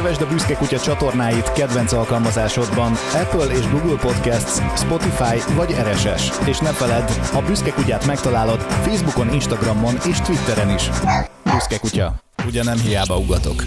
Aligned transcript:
Kövesd 0.00 0.22
a 0.22 0.26
Büszke 0.26 0.54
Kutya 0.54 0.78
csatornáit 0.78 1.52
kedvenc 1.52 1.92
alkalmazásodban, 1.92 2.92
Apple 3.14 3.54
és 3.54 3.68
Google 3.70 3.98
Podcasts, 4.00 4.60
Spotify 4.76 5.54
vagy 5.54 5.70
RSS. 5.70 6.48
És 6.48 6.58
ne 6.58 6.68
feledd, 6.68 7.08
a 7.34 7.42
Büszke 7.46 7.70
Kutyát 7.70 8.06
megtalálod 8.06 8.60
Facebookon, 8.60 9.32
Instagramon 9.32 9.94
és 10.08 10.20
Twitteren 10.20 10.74
is. 10.74 10.90
Büszke 11.44 11.78
Kutya. 11.78 12.14
Ugye 12.46 12.62
nem 12.62 12.78
hiába 12.78 13.18
ugatok. 13.18 13.64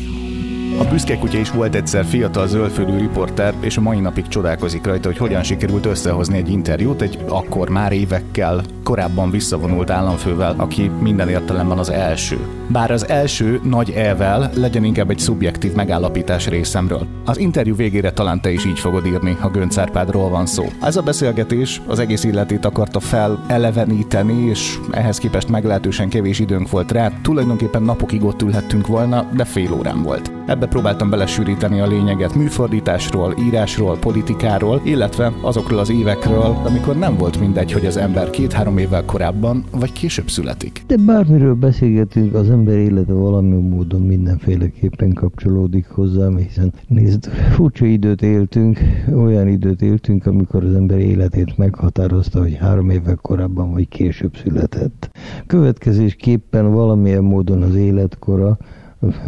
A 0.79 0.83
büszke 0.83 1.17
kutya 1.17 1.37
is 1.37 1.51
volt 1.51 1.75
egyszer 1.75 2.05
fiatal 2.05 2.47
zöldfölű 2.47 2.97
riporter, 2.97 3.53
és 3.59 3.77
a 3.77 3.81
mai 3.81 3.99
napig 3.99 4.27
csodálkozik 4.27 4.85
rajta, 4.85 5.07
hogy 5.07 5.17
hogyan 5.17 5.43
sikerült 5.43 5.85
összehozni 5.85 6.37
egy 6.37 6.49
interjút 6.49 7.01
egy 7.01 7.19
akkor 7.27 7.69
már 7.69 7.91
évekkel 7.91 8.63
korábban 8.83 9.31
visszavonult 9.31 9.89
államfővel, 9.89 10.55
aki 10.57 10.91
minden 10.99 11.29
értelemben 11.29 11.77
az 11.77 11.89
első. 11.89 12.39
Bár 12.67 12.91
az 12.91 13.07
első 13.07 13.59
nagy 13.63 13.89
elvel 13.89 14.51
legyen 14.55 14.83
inkább 14.83 15.09
egy 15.09 15.19
szubjektív 15.19 15.73
megállapítás 15.73 16.47
részemről. 16.47 17.07
Az 17.25 17.37
interjú 17.39 17.75
végére 17.75 18.11
talán 18.11 18.41
te 18.41 18.51
is 18.51 18.65
így 18.65 18.79
fogod 18.79 19.05
írni, 19.05 19.37
ha 19.39 19.49
Gönc 19.49 19.77
Árpádról 19.77 20.29
van 20.29 20.45
szó. 20.45 20.63
Ez 20.81 20.95
a 20.95 21.01
beszélgetés 21.01 21.81
az 21.87 21.99
egész 21.99 22.23
illetét 22.23 22.65
akarta 22.65 22.99
fel 22.99 23.43
eleveníteni, 23.47 24.49
és 24.49 24.79
ehhez 24.91 25.17
képest 25.17 25.49
meglehetősen 25.49 26.09
kevés 26.09 26.39
időnk 26.39 26.69
volt 26.69 26.91
rá. 26.91 27.11
Tulajdonképpen 27.21 27.83
napokig 27.83 28.23
ott 28.23 28.41
ülhettünk 28.41 28.87
volna, 28.87 29.25
de 29.35 29.45
fél 29.45 29.73
órán 29.73 30.03
volt. 30.03 30.31
Ebbe 30.45 30.67
próbáltam 30.67 31.09
belesűríteni 31.09 31.79
a 31.79 31.87
lényeget 31.87 32.35
műfordításról, 32.35 33.35
írásról, 33.39 33.97
politikáról, 33.97 34.81
illetve 34.83 35.31
azokról 35.41 35.79
az 35.79 35.89
évekről, 35.89 36.61
amikor 36.65 36.97
nem 36.97 37.17
volt 37.17 37.39
mindegy, 37.39 37.71
hogy 37.71 37.85
az 37.85 37.97
ember 37.97 38.29
két-három 38.29 38.77
évvel 38.77 39.05
korábban 39.05 39.63
vagy 39.71 39.91
később 39.91 40.29
születik. 40.29 40.83
De 40.87 40.95
bármiről 40.97 41.53
beszélgetünk, 41.53 42.33
az 42.33 42.49
ember 42.49 42.62
élete 42.71 43.13
valami 43.13 43.55
módon 43.55 44.01
mindenféleképpen 44.01 45.13
kapcsolódik 45.13 45.87
hozzá, 45.87 46.29
hiszen 46.37 46.73
nézd, 46.87 47.25
furcsa 47.25 47.85
időt 47.85 48.21
éltünk, 48.21 48.79
olyan 49.15 49.47
időt 49.47 49.81
éltünk, 49.81 50.25
amikor 50.25 50.63
az 50.63 50.73
ember 50.73 50.99
életét 50.99 51.57
meghatározta, 51.57 52.39
hogy 52.39 52.55
három 52.55 52.89
évvel 52.89 53.15
korábban 53.15 53.71
vagy 53.71 53.87
később 53.87 54.35
született. 54.35 55.11
Következésképpen 55.47 56.73
valamilyen 56.73 57.23
módon 57.23 57.61
az 57.61 57.75
életkora 57.75 58.57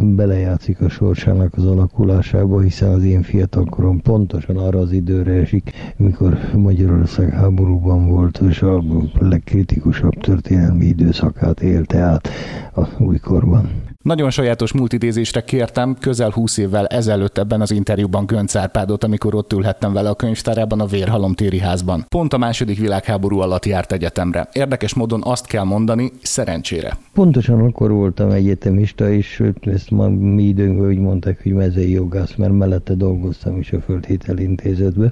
belejátszik 0.00 0.80
a 0.80 0.88
sorsának 0.88 1.54
az 1.56 1.64
alakulásába, 1.64 2.60
hiszen 2.60 2.92
az 2.92 3.04
én 3.04 3.22
fiatalkorom 3.22 4.00
pontosan 4.00 4.56
arra 4.56 4.78
az 4.78 4.92
időre 4.92 5.32
esik, 5.32 5.70
mikor 5.96 6.38
Magyarország 6.54 7.30
háborúban 7.30 8.08
volt, 8.08 8.38
és 8.48 8.62
a 8.62 8.82
legkritikusabb 9.18 10.14
történelmi 10.20 10.84
időszakát 10.84 11.60
élte 11.60 11.98
át 11.98 12.28
a 12.74 13.02
újkorban. 13.02 13.70
Nagyon 14.06 14.30
sajátos 14.30 14.72
multidézésre 14.72 15.40
kértem 15.40 15.96
közel 16.00 16.30
20 16.30 16.56
évvel 16.56 16.86
ezelőtt 16.86 17.38
ebben 17.38 17.60
az 17.60 17.70
interjúban 17.70 18.26
Gönc 18.26 18.56
Árpádot, 18.56 19.04
amikor 19.04 19.34
ott 19.34 19.52
ülhettem 19.52 19.92
vele 19.92 20.08
a 20.08 20.14
könyvtárában 20.14 20.80
a 20.80 20.86
Vérhalomtéri 20.86 21.58
házban. 21.58 22.04
Pont 22.08 22.32
a 22.32 22.38
második 22.38 22.78
világháború 22.78 23.38
alatt 23.38 23.66
járt 23.66 23.92
egyetemre. 23.92 24.48
Érdekes 24.52 24.94
módon 24.94 25.20
azt 25.24 25.46
kell 25.46 25.64
mondani, 25.64 26.12
szerencsére. 26.22 26.98
Pontosan 27.14 27.60
akkor 27.60 27.90
voltam 27.90 28.30
egyetemista, 28.30 29.10
és 29.10 29.42
ezt 29.60 29.90
ma 29.90 30.08
mi 30.08 30.42
időnkben 30.42 30.88
úgy 30.88 30.98
mondták, 30.98 31.42
hogy 31.42 31.52
mezei 31.52 31.90
jogász, 31.90 32.34
mert 32.34 32.52
mellette 32.52 32.94
dolgoztam 32.94 33.58
is 33.58 33.72
a 33.72 33.80
Földhétel 33.80 34.38
Intézetbe, 34.38 35.10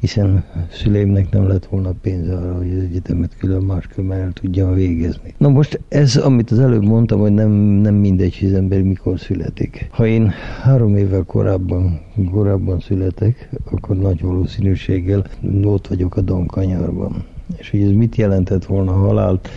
hiszen 0.00 0.44
szüleimnek 0.70 1.30
nem 1.30 1.48
lett 1.48 1.66
volna 1.66 1.90
pénze 2.02 2.36
arra, 2.36 2.56
hogy 2.56 2.70
az 2.76 2.82
egyetemet 2.82 3.36
külön 3.38 3.62
máskülön 3.62 4.12
el 4.12 4.32
tudjam 4.32 4.74
végezni. 4.74 5.34
Na 5.38 5.48
most 5.48 5.80
ez, 5.88 6.16
amit 6.16 6.50
az 6.50 6.58
előbb 6.58 6.84
mondtam, 6.84 7.20
hogy 7.20 7.32
nem, 7.32 7.50
nem 7.50 7.94
mindegy, 7.94 8.34
hogy 8.38 8.48
az 8.48 8.54
ember 8.54 8.82
mikor 8.82 9.20
születik. 9.20 9.88
Ha 9.90 10.06
én 10.06 10.32
három 10.62 10.96
évvel 10.96 11.22
korábban, 11.22 12.00
korábban 12.30 12.80
születek, 12.80 13.48
akkor 13.70 13.96
nagy 13.96 14.20
valószínűséggel 14.20 15.26
ott 15.62 15.86
vagyok 15.86 16.16
a 16.16 16.20
Donkanyarban. 16.20 17.24
És 17.56 17.70
hogy 17.70 17.82
ez 17.82 17.90
mit 17.90 18.16
jelentett 18.16 18.64
volna 18.64 18.92
halált, 18.92 19.48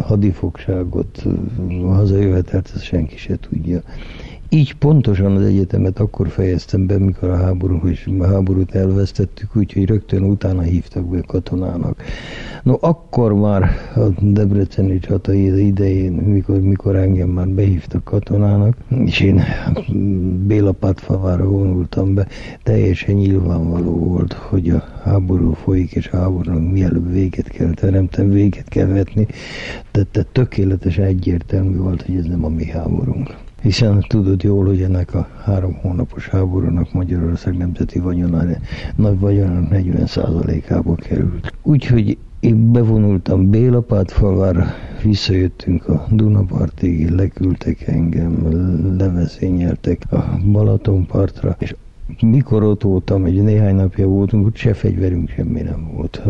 hadifogságot, 0.00 1.26
hazajövetelt, 1.82 2.70
ezt 2.74 2.84
senki 2.84 3.16
se 3.16 3.36
tudja. 3.36 3.82
Így 4.54 4.74
pontosan 4.74 5.36
az 5.36 5.42
egyetemet 5.42 5.98
akkor 5.98 6.28
fejeztem 6.28 6.86
be, 6.86 6.98
mikor 6.98 7.30
a, 7.30 7.36
háború, 7.36 7.80
és 7.88 8.08
a 8.18 8.26
háborút 8.26 8.74
elvesztettük, 8.74 9.56
úgyhogy 9.56 9.86
rögtön 9.86 10.22
utána 10.22 10.60
hívtak 10.60 11.08
be 11.08 11.20
katonának. 11.26 12.02
No, 12.62 12.74
akkor 12.80 13.34
már 13.34 13.62
a 13.94 14.00
Debreceni 14.20 14.98
csata 14.98 15.32
idején, 15.32 16.12
mikor, 16.12 16.60
mikor 16.60 16.96
engem 16.96 17.28
már 17.28 17.48
behívtak 17.48 18.04
katonának, 18.04 18.76
és 19.04 19.20
én 19.20 19.42
Béla 20.46 20.72
Pátfavára 20.72 21.44
vonultam 21.44 22.14
be, 22.14 22.26
teljesen 22.62 23.14
nyilvánvaló 23.14 23.96
volt, 23.96 24.32
hogy 24.32 24.68
a 24.68 24.84
háború 25.02 25.52
folyik, 25.52 25.92
és 25.92 26.08
a 26.08 26.16
háborúnak 26.16 26.72
mielőbb 26.72 27.12
véget 27.12 27.48
kell 27.48 27.70
teremteni, 27.74 28.32
véget 28.32 28.68
kell 28.68 28.86
vetni, 28.86 29.26
de, 29.92 30.06
de 30.12 30.22
tökéletesen 30.22 31.04
egyértelmű 31.04 31.76
volt, 31.76 32.02
hogy 32.02 32.16
ez 32.16 32.24
nem 32.24 32.44
a 32.44 32.48
mi 32.48 32.66
háborunk 32.66 33.41
hiszen 33.62 34.04
tudod 34.08 34.42
jól, 34.42 34.66
hogy 34.66 34.82
ennek 34.82 35.14
a 35.14 35.28
három 35.44 35.74
hónapos 35.74 36.28
háborúnak 36.28 36.92
Magyarország 36.92 37.56
nemzeti 37.56 37.98
vagyona, 37.98 38.44
nagy 38.96 39.18
vagyonának 39.18 39.68
40%-ába 39.70 40.94
került. 40.94 41.52
Úgyhogy 41.62 42.18
én 42.40 42.72
bevonultam 42.72 43.50
Bélapátfalvára, 43.50 44.66
visszajöttünk 45.02 45.88
a 45.88 46.06
Dunapartig, 46.10 47.10
leküldtek 47.10 47.86
engem, 47.86 48.46
levezényeltek 48.98 50.02
a 50.10 50.38
Balatonpartra, 50.52 51.56
és 51.58 51.74
mikor 52.20 52.62
ott 52.62 52.82
voltam, 52.82 53.24
egy 53.24 53.42
néhány 53.42 53.74
napja 53.74 54.06
voltunk, 54.06 54.46
ott 54.46 54.56
se 54.56 54.74
fegyverünk, 54.74 55.28
semmi 55.28 55.60
nem 55.60 55.90
volt. 55.94 56.22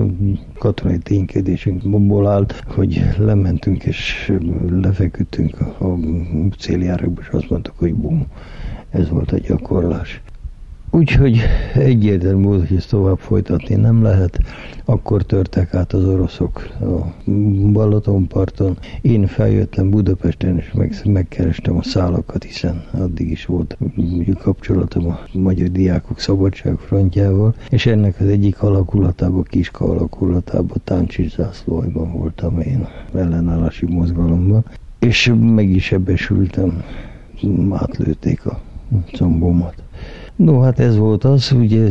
Katonai 0.58 0.98
ténykedésünk 0.98 1.90
bomból 1.90 2.26
állt, 2.26 2.64
hogy 2.66 3.02
lementünk 3.18 3.84
és 3.84 4.32
lefeküdtünk 4.70 5.60
a 5.60 5.98
céljárakba, 6.58 7.20
és 7.20 7.28
azt 7.28 7.50
mondtuk, 7.50 7.78
hogy 7.78 7.94
bum. 7.94 8.26
Ez 8.90 9.08
volt 9.08 9.32
a 9.32 9.38
gyakorlás. 9.38 10.22
Úgyhogy 10.94 11.40
egyértelmű 11.74 12.42
volt, 12.44 12.68
hogy 12.68 12.76
ezt 12.76 12.88
tovább 12.88 13.18
folytatni 13.18 13.74
nem 13.74 14.02
lehet. 14.02 14.38
Akkor 14.84 15.22
törtek 15.22 15.74
át 15.74 15.92
az 15.92 16.04
oroszok 16.04 16.68
a 16.80 17.28
Balatonparton. 17.72 18.78
Én 19.00 19.26
feljöttem 19.26 19.90
Budapesten, 19.90 20.58
és 20.58 20.72
meg, 20.72 20.94
megkerestem 21.04 21.76
a 21.76 21.82
szálakat, 21.82 22.42
hiszen 22.44 22.84
addig 22.90 23.30
is 23.30 23.46
volt 23.46 23.78
kapcsolatom 24.38 25.06
a 25.06 25.18
Magyar 25.32 25.68
Diákok 25.68 26.18
Szabadságfrontjával, 26.18 27.54
és 27.70 27.86
ennek 27.86 28.20
az 28.20 28.26
egyik 28.26 28.62
alakulatában, 28.62 29.42
Kiska 29.42 29.84
alakulatában, 29.84 30.76
Táncsis 30.84 31.30
zászlóajban 31.34 32.12
voltam 32.12 32.60
én 32.60 32.88
ellenállási 33.14 33.86
mozgalomban, 33.86 34.64
és 34.98 35.32
meg 35.40 35.68
is 35.68 35.92
ebesültem, 35.92 36.82
átlőtték 37.70 38.46
a 38.46 38.60
combómat. 39.12 39.82
No, 40.36 40.60
hát 40.60 40.78
ez 40.78 40.96
volt 40.96 41.24
az, 41.24 41.52
ugye 41.52 41.88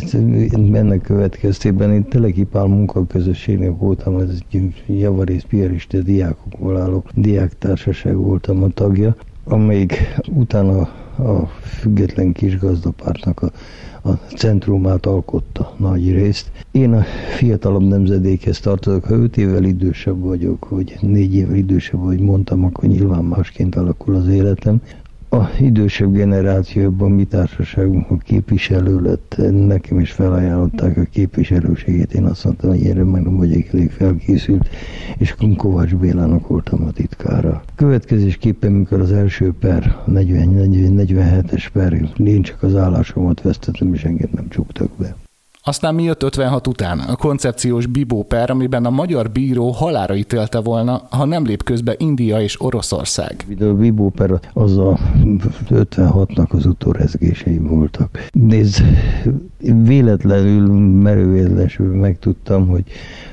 ennek 0.54 1.02
következtében 1.02 1.94
én 1.94 2.08
Telekipál 2.08 2.66
munkaközösségnek 2.66 3.78
voltam, 3.78 4.18
ez 4.18 4.30
egy 4.50 4.74
javarész 4.88 5.44
piarista 5.44 5.98
diákokból 5.98 6.78
álló 6.78 7.04
diáktársaság 7.16 8.16
voltam 8.16 8.64
a 8.64 8.68
tagja, 8.68 9.16
amelyik 9.44 9.94
utána 10.34 10.80
a 11.18 11.48
független 11.62 12.32
kis 12.32 12.60
gazdapártnak 12.60 13.42
a, 13.42 13.52
a 14.10 14.12
centrumát 14.36 15.06
alkotta 15.06 15.74
nagy 15.78 16.12
részt. 16.12 16.52
Én 16.72 16.94
a 16.94 17.04
fiatalabb 17.38 17.88
nemzedékhez 17.88 18.60
tartozok, 18.60 19.04
ha 19.04 19.16
öt 19.16 19.38
évvel 19.38 19.64
idősebb 19.64 20.20
vagyok, 20.20 20.70
vagy 20.70 20.98
négy 21.02 21.36
évvel 21.36 21.56
idősebb, 21.56 22.00
vagy 22.00 22.20
mondtam, 22.20 22.66
akkor 22.66 22.90
nyilván 22.90 23.24
másként 23.24 23.76
alakul 23.76 24.16
az 24.16 24.28
életem 24.28 24.82
a 25.34 25.50
idősebb 25.60 26.14
generációban 26.14 27.12
mi 27.12 27.26
társaságunk 27.26 28.10
a 28.10 28.18
képviselő 28.18 29.00
lett, 29.00 29.36
nekem 29.52 30.00
is 30.00 30.12
felajánlották 30.12 30.98
a 30.98 31.04
képviselőségét, 31.04 32.14
én 32.14 32.24
azt 32.24 32.44
mondtam, 32.44 32.70
hogy 32.70 32.86
erre 32.86 33.04
meg 33.04 33.24
nem 33.24 33.38
vagyok 33.38 33.68
elég 33.74 33.92
felkészült, 33.92 34.70
és 35.18 35.36
Kovács 35.58 35.96
Bélának 35.96 36.48
voltam 36.48 36.84
a 36.84 36.92
titkára. 36.92 37.64
Következésképpen, 37.76 38.72
mikor 38.72 39.00
az 39.00 39.12
első 39.12 39.54
per, 39.60 39.98
a 40.06 40.10
47-es 40.12 41.68
per, 41.74 42.10
én 42.24 42.42
csak 42.42 42.64
az 42.64 42.76
állásomat 42.76 43.42
vesztettem, 43.42 43.94
és 43.94 44.04
engem 44.04 44.30
nem 44.34 44.50
csuktak 44.50 44.90
be. 44.98 45.16
Aztán 45.64 45.96
mi 45.96 46.04
jött 46.04 46.24
56 46.24 46.68
után? 46.68 47.00
A 47.00 47.16
koncepciós 47.16 47.86
Bibó 47.86 48.24
per, 48.24 48.50
amiben 48.50 48.86
a 48.86 48.90
magyar 48.90 49.32
bíró 49.32 49.70
halára 49.70 50.16
ítélte 50.16 50.60
volna, 50.60 51.02
ha 51.10 51.26
nem 51.26 51.46
lép 51.46 51.64
közbe 51.64 51.96
India 51.98 52.42
és 52.42 52.62
Oroszország. 52.62 53.46
A 53.60 53.64
Bibó 53.64 54.10
per 54.10 54.40
az 54.54 54.78
a 54.78 54.98
56-nak 55.70 56.50
az 56.50 56.66
utórezgései 56.66 57.58
voltak. 57.58 58.28
Nézd, 58.32 58.84
véletlenül, 59.84 60.68
merővéletlenül 61.02 61.96
megtudtam, 61.96 62.68
hogy 62.68 62.84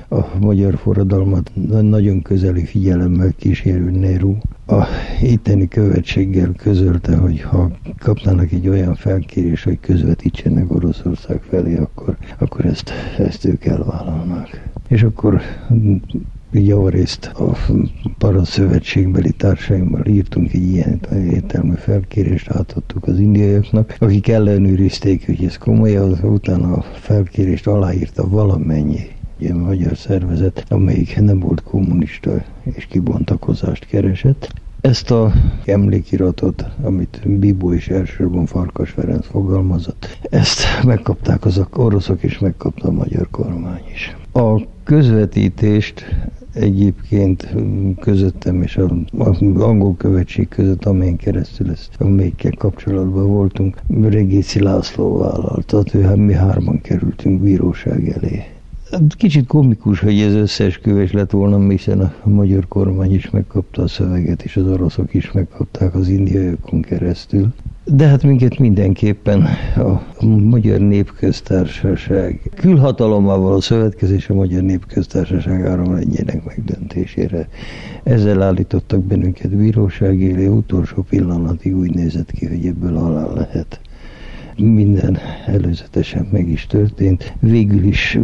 a 0.08 0.38
magyar 0.40 0.76
forradalmat 0.76 1.50
nagyon 1.80 2.22
közeli 2.22 2.64
figyelemmel 2.64 3.32
kísérő 3.36 3.90
Nehru 3.90 4.36
a 4.66 4.84
itteni 5.22 5.68
követséggel 5.68 6.52
közölte, 6.56 7.16
hogy 7.16 7.40
ha 7.40 7.70
kapnának 7.98 8.52
egy 8.52 8.68
olyan 8.68 8.94
felkérés, 8.94 9.62
hogy 9.64 9.80
közvetítsenek 9.80 10.74
Oroszország 10.74 11.42
felé, 11.42 11.76
akkor, 11.76 12.16
akkor 12.38 12.64
ezt, 12.64 12.90
ezt 13.18 13.44
ők 13.44 13.64
elvállalnak. 13.64 14.68
És 14.88 15.02
akkor 15.02 15.40
javarészt 16.52 17.26
a 17.26 17.56
Parasz 18.18 18.50
szövetségbeli 18.50 19.30
társaimmal 19.30 20.06
írtunk 20.06 20.52
egy 20.52 20.68
ilyen 20.68 21.00
értelmű 21.32 21.74
felkérést, 21.74 22.50
átadtuk 22.50 23.06
az 23.06 23.18
indiaiaknak, 23.18 23.96
akik 23.98 24.28
ellenőrizték, 24.28 25.26
hogy 25.26 25.44
ez 25.44 25.58
komoly, 25.58 25.96
az 25.96 26.18
utána 26.22 26.72
a 26.72 26.82
felkérést 26.82 27.66
aláírta 27.66 28.28
valamennyi 28.28 29.16
ilyen 29.38 29.56
magyar 29.56 29.96
szervezet, 29.96 30.64
amelyik 30.68 31.20
nem 31.20 31.38
volt 31.38 31.62
kommunista 31.62 32.44
és 32.62 32.86
kibontakozást 32.86 33.86
keresett. 33.86 34.52
Ezt 34.80 35.10
a 35.10 35.32
emlékiratot, 35.64 36.64
amit 36.82 37.38
Bibó 37.38 37.72
is 37.72 37.88
elsősorban 37.88 38.46
Farkas 38.46 38.90
Ferenc 38.90 39.26
fogalmazott, 39.26 40.18
ezt 40.22 40.60
megkapták 40.84 41.44
az 41.44 41.66
oroszok, 41.72 42.22
és 42.22 42.38
megkapta 42.38 42.88
a 42.88 42.92
magyar 42.92 43.28
kormány 43.30 43.82
is. 43.92 44.16
A 44.32 44.60
közvetítést 44.84 46.04
egyébként 46.52 47.54
közöttem 48.00 48.62
és 48.62 48.76
az 48.76 49.40
angol 49.40 49.94
követség 49.96 50.48
között, 50.48 50.84
amelyen 50.84 51.16
keresztül 51.16 51.70
ezt, 51.70 51.90
amelyikkel 51.98 52.52
kapcsolatban 52.58 53.26
voltunk, 53.26 53.76
Regéci 54.02 54.62
László 54.62 55.18
vállalta, 55.18 55.82
ő, 55.92 56.02
hát 56.02 56.16
mi 56.16 56.32
hárman 56.32 56.80
kerültünk 56.80 57.40
bíróság 57.40 58.08
elé. 58.08 58.44
Hát 58.90 59.14
kicsit 59.14 59.46
komikus, 59.46 60.00
hogy 60.00 60.20
ez 60.20 60.32
összeesküvés 60.32 61.12
lett 61.12 61.30
volna, 61.30 61.68
hiszen 61.68 62.00
a 62.00 62.28
magyar 62.28 62.68
kormány 62.68 63.14
is 63.14 63.30
megkapta 63.30 63.82
a 63.82 63.88
szöveget, 63.88 64.42
és 64.42 64.56
az 64.56 64.66
oroszok 64.66 65.14
is 65.14 65.32
megkapták 65.32 65.94
az 65.94 66.08
indiaiakon 66.08 66.80
keresztül. 66.80 67.54
De 67.84 68.06
hát 68.06 68.22
minket 68.22 68.58
mindenképpen 68.58 69.46
a 69.76 70.24
Magyar 70.26 70.80
Népköztársaság 70.80 72.50
külhatalommal 72.56 73.38
való 73.38 73.60
szövetkezés 73.60 74.28
a 74.28 74.34
Magyar 74.34 74.62
Népköztársaság 74.62 75.66
áramrendjének 75.66 76.44
megdöntésére. 76.44 77.48
Ezzel 78.02 78.42
állítottak 78.42 79.04
bennünket 79.04 79.56
bíróság 79.56 80.20
élé, 80.20 80.46
utolsó 80.46 81.02
pillanatig 81.02 81.76
úgy 81.76 81.94
nézett 81.94 82.30
ki, 82.30 82.46
hogy 82.46 82.66
ebből 82.66 82.96
alá 82.96 83.32
lehet 83.32 83.80
minden 84.58 85.18
előzetesen 85.46 86.28
meg 86.32 86.48
is 86.48 86.66
történt. 86.66 87.34
Végül 87.40 87.84
is 87.84 88.18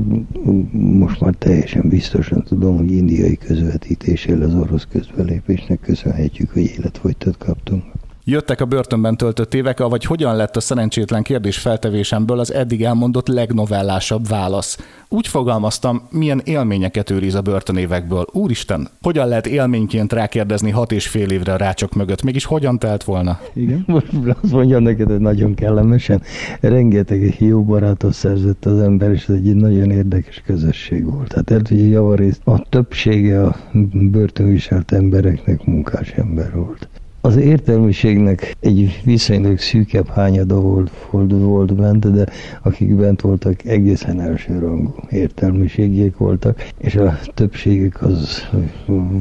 most 0.73 1.21
már 1.21 1.35
teljesen 1.35 1.89
biztosan 1.89 2.43
tudom, 2.43 2.77
hogy 2.77 2.93
indiai 2.93 3.37
közvetítéssel 3.37 4.43
az 4.43 4.55
orosz 4.55 4.87
közbelépésnek 4.91 5.81
köszönhetjük, 5.81 6.51
hogy 6.51 6.63
életfogytat 6.63 7.37
kaptunk. 7.37 7.83
Jöttek 8.27 8.61
a 8.61 8.65
börtönben 8.65 9.17
töltött 9.17 9.55
évek, 9.55 9.79
vagy 9.79 10.05
hogyan 10.05 10.37
lett 10.37 10.57
a 10.57 10.61
szerencsétlen 10.61 11.23
kérdés 11.23 11.59
feltevésemből 11.59 12.39
az 12.39 12.53
eddig 12.53 12.85
elmondott 12.85 13.29
legnovellásabb 13.29 14.29
válasz? 14.29 14.79
Úgy 15.09 15.27
fogalmaztam, 15.27 16.03
milyen 16.11 16.41
élményeket 16.45 17.11
őriz 17.11 17.35
a 17.35 17.41
börtönévekből. 17.41 18.27
Úristen, 18.33 18.89
hogyan 19.03 19.29
lehet 19.29 19.47
élményként 19.47 20.13
rákérdezni 20.13 20.71
hat 20.71 20.93
és 20.93 21.09
fél 21.09 21.31
évre 21.31 21.53
a 21.53 21.57
rácsok 21.57 21.95
mögött? 21.95 22.23
Mégis 22.23 22.45
hogyan 22.45 22.79
telt 22.79 23.05
volna? 23.05 23.41
Igen, 23.53 23.85
most 23.87 24.07
azt 24.43 24.53
mondjam 24.53 24.83
neked, 24.83 25.09
hogy 25.09 25.21
nagyon 25.21 25.55
kellemesen. 25.55 26.23
Rengeteg 26.61 27.37
jó 27.41 27.65
barátot 27.65 28.13
szerzett 28.13 28.65
az 28.65 28.81
ember, 28.81 29.11
és 29.11 29.29
ez 29.29 29.35
egy 29.35 29.55
nagyon 29.55 29.91
érdekes 29.91 30.43
közösség 30.47 31.11
volt. 31.13 31.33
Hát 31.33 31.51
el 31.51 31.61
tudja 31.61 31.87
javarészt, 31.87 32.41
a 32.45 32.65
többsége 32.69 33.43
a 33.43 33.57
börtönviselt 33.93 34.93
embereknek 34.93 35.65
munkás 35.65 36.11
ember 36.11 36.55
volt. 36.55 36.89
Az 37.25 37.37
értelmiségnek 37.37 38.57
egy 38.61 39.01
viszonylag 39.05 39.59
szűkebb 39.59 40.09
hányada 40.09 40.61
volt, 40.61 40.91
volt, 41.11 41.75
bent, 41.75 42.13
de 42.13 42.27
akik 42.63 42.95
bent 42.95 43.21
voltak 43.21 43.65
egészen 43.65 44.21
elsőrangú 44.21 44.95
értelmiségiek 45.11 46.17
voltak, 46.17 46.69
és 46.79 46.95
a 46.95 47.19
többségük 47.35 48.03
az 48.03 48.43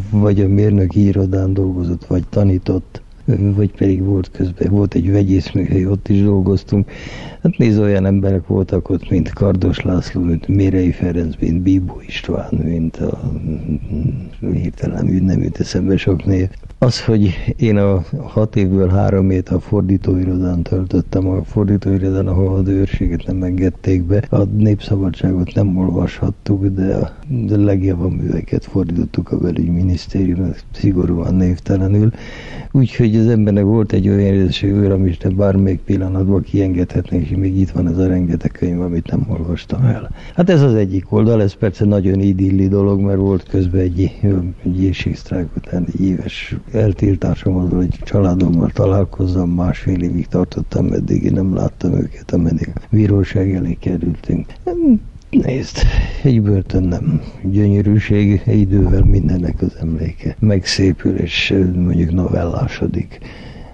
vagy 0.09 0.41
a 0.41 0.47
mérnöki 0.47 1.05
irodán 1.05 1.53
dolgozott, 1.53 2.05
vagy 2.05 2.23
tanított, 2.29 3.01
vagy 3.25 3.71
pedig 3.71 4.03
volt 4.03 4.31
közben, 4.31 4.71
volt 4.71 4.93
egy 4.93 5.11
vegyészműhely, 5.11 5.85
ott 5.85 6.07
is 6.07 6.21
dolgoztunk. 6.21 6.91
Hát 7.41 7.57
nézd, 7.57 7.79
olyan 7.79 8.05
emberek 8.05 8.47
voltak 8.47 8.89
ott, 8.89 9.09
mint 9.09 9.33
Kardos 9.33 9.81
László, 9.81 10.21
mint 10.21 10.47
Mérei 10.47 10.91
Ferenc, 10.91 11.35
mint 11.39 11.61
Bíbó 11.61 12.01
István, 12.07 12.49
mint 12.63 12.97
a 12.97 13.31
hirtelen 14.53 15.05
nem 15.05 15.41
jut 15.41 15.59
eszembe 15.59 15.97
sok 15.97 16.25
név. 16.25 16.49
Az, 16.77 17.03
hogy 17.03 17.53
én 17.57 17.77
a 17.77 18.03
hat 18.23 18.55
évből 18.55 18.89
három 18.89 19.29
évet 19.29 19.49
a 19.49 19.59
fordítóirodán 19.59 20.61
töltöttem, 20.61 21.27
a 21.27 21.43
fordítóirodán, 21.43 22.27
ahol 22.27 22.55
az 22.55 22.67
őrséget 22.67 23.25
nem 23.25 23.43
engedték 23.43 24.03
be, 24.03 24.27
a 24.29 24.43
népszabadságot 24.43 25.53
nem 25.53 25.77
olvashattuk, 25.77 26.65
de 26.65 26.95
a 26.95 27.11
de 27.27 27.57
legjobb 27.57 28.11
műveket 28.11 28.65
fordítottuk 28.65 29.31
a 29.31 29.37
belügyminisztériumnak, 29.37 30.59
szigorúan 30.71 31.35
névtelenül. 31.35 32.11
Úgyhogy 32.71 33.12
az 33.17 33.27
embernek 33.27 33.63
volt 33.63 33.91
egy 33.91 34.07
olyan 34.07 34.19
érzésű, 34.19 34.85
amit 34.85 35.35
bármelyik 35.35 35.79
pillanatban 35.79 36.41
kiengedhetnek, 36.41 37.21
és 37.21 37.35
még 37.37 37.59
itt 37.59 37.69
van 37.69 37.87
ez 37.87 37.97
a 37.97 38.07
rengeteg 38.07 38.51
könyv, 38.51 38.81
amit 38.81 39.11
nem 39.11 39.25
olvastam 39.29 39.83
el. 39.83 40.09
Hát 40.35 40.49
ez 40.49 40.61
az 40.61 40.73
egyik 40.73 41.11
oldal, 41.11 41.41
ez 41.41 41.53
persze 41.53 41.85
nagyon 41.85 42.19
idilli 42.19 42.67
dolog, 42.67 42.99
mert 42.99 43.17
volt 43.17 43.43
közben 43.43 43.81
egy, 43.81 44.11
egy 44.63 44.83
éjségsztrájk 44.83 45.55
után 45.55 45.85
egy 45.87 46.01
éves 46.01 46.55
eltiltásom 46.71 47.55
az, 47.55 47.69
hogy 47.69 47.99
családommal 48.03 48.69
találkozzam, 48.69 49.49
másfél 49.49 50.01
évig 50.01 50.27
tartottam, 50.27 50.85
meddig 50.85 51.23
én 51.23 51.33
nem 51.33 51.55
láttam 51.55 51.93
őket, 51.93 52.31
ameddig 52.31 52.73
bíróság 52.89 53.55
elé 53.55 53.73
kerültünk. 53.73 54.45
Nézd, 55.41 55.77
egy 56.23 56.41
börtön 56.41 56.83
nem 56.83 57.21
gyönyörűség, 57.43 58.41
idővel 58.47 59.03
mindennek 59.03 59.61
az 59.61 59.75
emléke 59.79 60.35
megszépül, 60.39 61.17
és 61.17 61.53
mondjuk 61.75 62.11
novellásodik. 62.11 63.19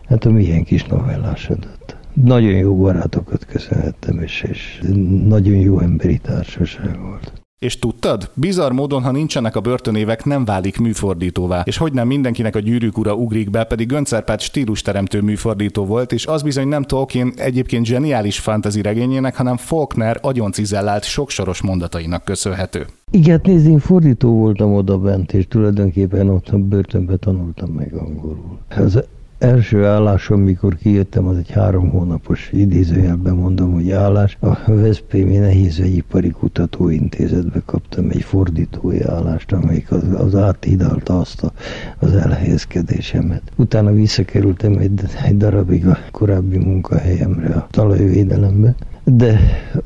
Hát 0.08 0.26
a 0.26 0.32
milyen 0.32 0.64
kis 0.64 0.86
novellásodott. 0.86 1.98
Nagyon 2.14 2.58
jó 2.58 2.78
barátokat 2.78 3.46
köszönhettem, 3.46 4.20
és, 4.20 4.42
és 4.50 4.82
nagyon 5.28 5.56
jó 5.56 5.80
emberi 5.80 6.18
társaság 6.18 7.00
volt. 7.00 7.34
És 7.60 7.80
tudtad? 7.80 8.32
Bizarr 8.34 8.72
módon, 8.72 9.04
ha 9.04 9.12
nincsenek 9.12 9.56
a 9.56 9.60
börtönévek, 9.62 10.26
nem 10.26 10.46
válik 10.46 10.80
műfordítóvá. 10.80 11.62
És 11.66 11.78
hogy 11.78 11.94
nem 11.94 12.08
mindenkinek 12.08 12.56
a 12.56 12.60
gyűrűk 12.60 12.98
ura 12.98 13.14
ugrik 13.14 13.50
be, 13.50 13.64
pedig 13.64 13.88
Göncerpát 13.88 14.40
stílusteremtő 14.40 15.22
műfordító 15.22 15.86
volt, 15.86 16.12
és 16.12 16.26
az 16.26 16.42
bizony 16.42 16.68
nem 16.68 16.84
Tolkien 16.84 17.34
egyébként 17.36 17.86
zseniális 17.86 18.40
fantasy 18.40 18.82
regényének, 18.82 19.36
hanem 19.36 19.58
Faulkner 19.58 20.20
agyoncizellált 20.22 21.04
soksoros 21.04 21.62
mondatainak 21.62 22.24
köszönhető. 22.24 22.86
Igen, 23.12 23.40
nézd, 23.44 23.68
én 23.68 23.80
fordító 23.80 24.38
voltam 24.38 24.74
oda 24.74 24.98
bent, 24.98 25.34
és 25.34 25.48
tulajdonképpen 25.48 26.30
ott 26.30 26.48
a 26.48 26.58
börtönbe 26.58 27.16
tanultam 27.16 27.70
meg 27.70 27.94
angolul. 27.94 28.60
Az 28.70 29.04
első 29.40 29.86
állásom, 29.86 30.42
mikor 30.42 30.76
kijöttem, 30.76 31.26
az 31.26 31.38
egy 31.38 31.52
három 31.52 31.90
hónapos 31.90 32.50
idézőjelben 32.52 33.36
mondom, 33.36 33.74
hogy 33.74 33.92
állás. 33.92 34.38
A 34.40 34.56
Veszprémi 34.66 35.38
Nehézvegyipari 35.38 36.30
Kutatóintézetbe 36.30 37.62
kaptam 37.66 38.10
egy 38.10 38.22
fordítói 38.22 39.02
állást, 39.02 39.52
amelyik 39.52 39.92
az, 39.92 40.04
az 40.18 40.36
áthidalta 40.36 41.20
azt 41.20 41.44
a, 41.44 41.52
az 42.00 42.16
elhelyezkedésemet. 42.16 43.42
Utána 43.56 43.92
visszakerültem 43.92 44.78
egy, 44.78 45.02
egy 45.26 45.38
darabig 45.38 45.88
a 45.88 45.98
korábbi 46.12 46.58
munkahelyemre, 46.58 47.54
a 47.54 47.68
talajvédelembe, 47.72 48.76
de 49.04 49.40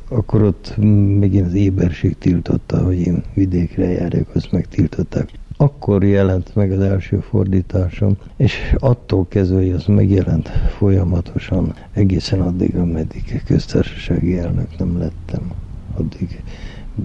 akkor 0.09 0.41
ott 0.41 0.73
megint 1.19 1.45
az 1.45 1.53
éberség 1.53 2.17
tiltotta, 2.17 2.77
hogy 2.77 2.99
én 2.99 3.23
vidékre 3.33 3.91
járjak, 3.91 4.27
azt 4.33 4.51
megtiltották 4.51 5.29
akkor 5.63 6.03
jelent 6.03 6.55
meg 6.55 6.71
az 6.71 6.79
első 6.79 7.19
fordításom, 7.19 8.17
és 8.35 8.75
attól 8.77 9.25
kezdve, 9.27 9.57
hogy 9.57 9.71
az 9.71 9.85
megjelent 9.85 10.47
folyamatosan, 10.77 11.73
egészen 11.93 12.41
addig, 12.41 12.75
ameddig 12.75 13.43
köztársasági 13.45 14.37
elnök 14.37 14.77
nem 14.77 14.97
lettem, 14.97 15.51
addig 15.97 16.43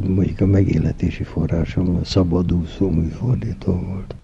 mondjuk 0.06 0.40
a 0.40 0.46
megéletési 0.46 1.22
forrásom 1.22 2.00
szabadúszó 2.04 2.90
műfordító 2.90 3.72
volt. 3.72 4.14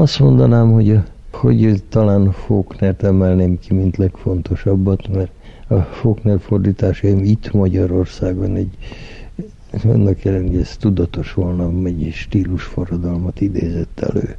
Azt 0.00 0.18
mondanám, 0.18 0.72
hogy, 0.72 0.98
hogy 1.32 1.82
talán 1.88 2.32
Faulknert 2.32 3.02
emelném 3.02 3.58
ki, 3.58 3.74
mint 3.74 3.96
legfontosabbat, 3.96 5.08
mert 5.14 5.30
a 5.68 5.80
Faulkner 5.80 6.40
fordításaim 6.40 7.18
itt 7.24 7.52
Magyarországon 7.52 8.56
egy 8.56 8.76
annak 9.84 10.24
ellenére, 10.24 10.50
hogy 10.50 10.60
ez 10.60 10.76
tudatos 10.76 11.34
volna, 11.34 11.70
egy 11.84 12.10
stílusforradalmat 12.12 13.40
idézett 13.40 14.00
elő. 14.00 14.36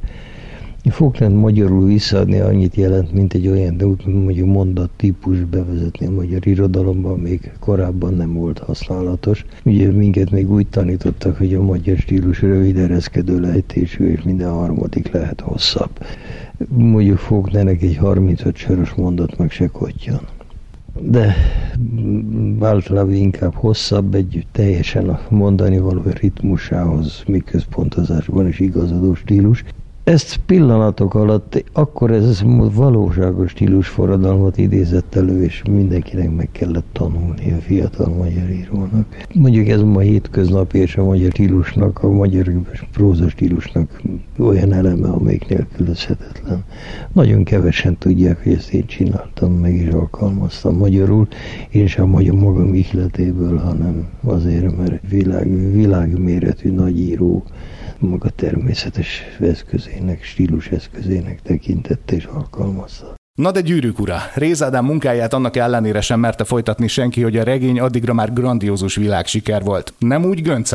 Faulkner 0.84 1.30
magyarul 1.30 1.86
visszaadni 1.86 2.38
annyit 2.38 2.74
jelent, 2.74 3.12
mint 3.12 3.34
egy 3.34 3.48
olyan, 3.48 3.76
de 3.76 3.84
mondjuk 4.04 4.46
mondat 4.46 4.90
típus 4.96 5.44
bevezetni 5.44 6.06
a 6.06 6.10
magyar 6.10 6.46
irodalomban, 6.46 7.18
még 7.18 7.52
korábban 7.58 8.14
nem 8.14 8.34
volt 8.34 8.58
használatos. 8.58 9.44
Ugye 9.64 9.90
minket 9.90 10.30
még 10.30 10.50
úgy 10.50 10.66
tanítottak, 10.66 11.36
hogy 11.36 11.54
a 11.54 11.62
magyar 11.62 11.96
stílus 11.96 12.42
rövid 12.42 12.76
ereszkedő 12.76 13.40
lejtésű, 13.40 14.10
és 14.10 14.22
minden 14.22 14.50
harmadik 14.50 15.12
lehet 15.12 15.40
hosszabb. 15.40 15.90
Mondjuk 16.68 17.18
Faulknernek 17.18 17.82
egy 17.82 17.96
35 17.96 18.56
soros 18.56 18.92
mondat 18.92 19.38
meg 19.38 19.50
se 19.50 19.66
kottyan 19.66 20.20
de 20.98 21.34
általában 22.60 23.14
inkább 23.14 23.54
hosszabb, 23.54 24.14
egy 24.14 24.46
teljesen 24.52 25.08
a 25.08 25.20
mondani 25.28 25.78
való 25.78 26.02
ritmusához, 26.04 27.22
miközpontozásban 27.26 28.48
is 28.48 28.58
igazadó 28.60 29.14
stílus, 29.14 29.64
ezt 30.10 30.40
pillanatok 30.46 31.14
alatt, 31.14 31.64
akkor 31.72 32.10
ez 32.10 32.42
valóságos 32.74 33.50
stílus 33.50 33.88
forradalmat 33.88 34.58
idézett 34.58 35.14
elő, 35.14 35.42
és 35.42 35.62
mindenkinek 35.70 36.34
meg 36.36 36.48
kellett 36.52 36.86
tanulni 36.92 37.52
a 37.52 37.60
fiatal 37.60 38.08
magyar 38.08 38.50
írónak. 38.50 39.06
Mondjuk 39.34 39.68
ez 39.68 39.82
ma 39.82 40.00
hétköznapi 40.00 40.78
és 40.78 40.96
a 40.96 41.04
magyar 41.04 41.30
stílusnak, 41.30 42.02
a 42.02 42.10
magyar 42.10 42.52
próza 42.92 43.28
stílusnak 43.28 44.00
olyan 44.38 44.72
eleme, 44.72 45.08
amelyik 45.08 45.48
nélkülözhetetlen. 45.48 46.64
Nagyon 47.12 47.44
kevesen 47.44 47.98
tudják, 47.98 48.42
hogy 48.42 48.52
ezt 48.52 48.72
én 48.72 48.86
csináltam, 48.86 49.52
meg 49.52 49.74
is 49.74 49.88
alkalmaztam 49.88 50.76
magyarul, 50.76 51.28
én 51.70 51.86
sem 51.86 52.08
magyar 52.08 52.34
magam 52.34 52.74
ihletéből, 52.74 53.56
hanem 53.56 54.08
azért, 54.24 54.76
mert 54.76 55.08
világ, 55.08 55.72
világméretű 55.72 56.70
nagyíró 56.70 57.44
maga 58.00 58.30
természetes 58.30 59.22
eszközének, 59.40 60.22
stílus 60.22 60.66
eszközének 60.66 61.42
tekintette 61.42 62.14
és 62.14 62.24
alkalmazza. 62.24 63.14
Na 63.34 63.50
de 63.50 63.60
gyűrűk 63.60 63.98
ura, 63.98 64.16
Réz 64.34 64.62
Ádám 64.62 64.84
munkáját 64.84 65.34
annak 65.34 65.56
ellenére 65.56 66.00
sem 66.00 66.20
merte 66.20 66.44
folytatni 66.44 66.86
senki, 66.86 67.22
hogy 67.22 67.36
a 67.36 67.42
regény 67.42 67.80
addigra 67.80 68.12
már 68.12 68.32
grandiózus 68.32 68.94
világsiker 68.94 69.62
volt. 69.62 69.94
Nem 69.98 70.24
úgy 70.24 70.42
Gönc. 70.42 70.72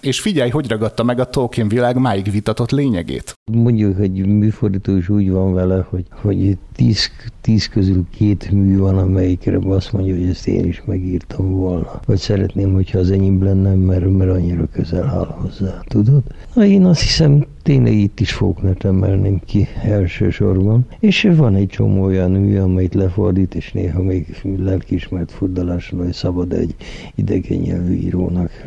És 0.00 0.20
figyelj, 0.20 0.50
hogy 0.50 0.68
ragadta 0.68 1.02
meg 1.02 1.20
a 1.20 1.24
Tolkien 1.24 1.68
világ 1.68 1.96
máig 1.96 2.30
vitatott 2.30 2.70
lényegét. 2.70 3.34
Mondjuk, 3.52 3.96
hogy 3.96 4.26
műfordító 4.26 4.96
is 4.96 5.08
úgy 5.08 5.30
van 5.30 5.54
vele, 5.54 5.86
hogy, 5.90 6.04
hogy 6.10 6.58
tíz, 6.74 7.10
tíz 7.40 7.68
közül 7.68 8.06
két 8.10 8.50
mű 8.50 8.78
van, 8.78 8.98
amelyikre 8.98 9.58
azt 9.68 9.92
mondja, 9.92 10.14
hogy 10.14 10.28
ezt 10.28 10.46
én 10.48 10.64
is 10.64 10.82
megírtam 10.84 11.50
volna. 11.50 12.00
Vagy 12.06 12.18
szeretném, 12.18 12.72
hogyha 12.72 12.98
az 12.98 13.10
enyém 13.10 13.44
lenne, 13.44 13.74
mert, 13.74 14.10
mert 14.16 14.30
annyira 14.30 14.68
közel 14.72 15.04
áll 15.04 15.36
hozzá, 15.40 15.80
tudod? 15.86 16.22
Na, 16.54 16.64
én 16.64 16.84
azt 16.84 17.00
hiszem, 17.00 17.46
tényleg 17.62 17.92
itt 17.92 18.20
is 18.20 18.32
Faulknert 18.32 18.84
emelném 18.84 19.40
ki 19.46 19.66
elsősorban. 19.82 20.86
És 20.98 21.28
van 21.36 21.54
egy 21.54 21.68
csomó 21.68 21.97
olyan 22.00 22.30
mű, 22.30 22.58
amelyet 22.58 22.94
lefordít, 22.94 23.54
és 23.54 23.72
néha 23.72 24.02
még 24.02 24.40
lelkiismert 24.58 25.30
furdaláson, 25.32 25.98
hogy 25.98 26.12
szabad 26.12 26.52
egy 26.52 26.74
idegen 27.14 27.58
nyelvű 27.58 27.92
írónak 27.92 28.66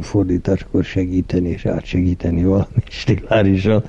fordításkor 0.00 0.84
segíteni 0.84 1.48
és 1.48 1.66
átsegíteni 1.66 2.44
valami 2.44 2.82
stilárisan, 2.88 3.82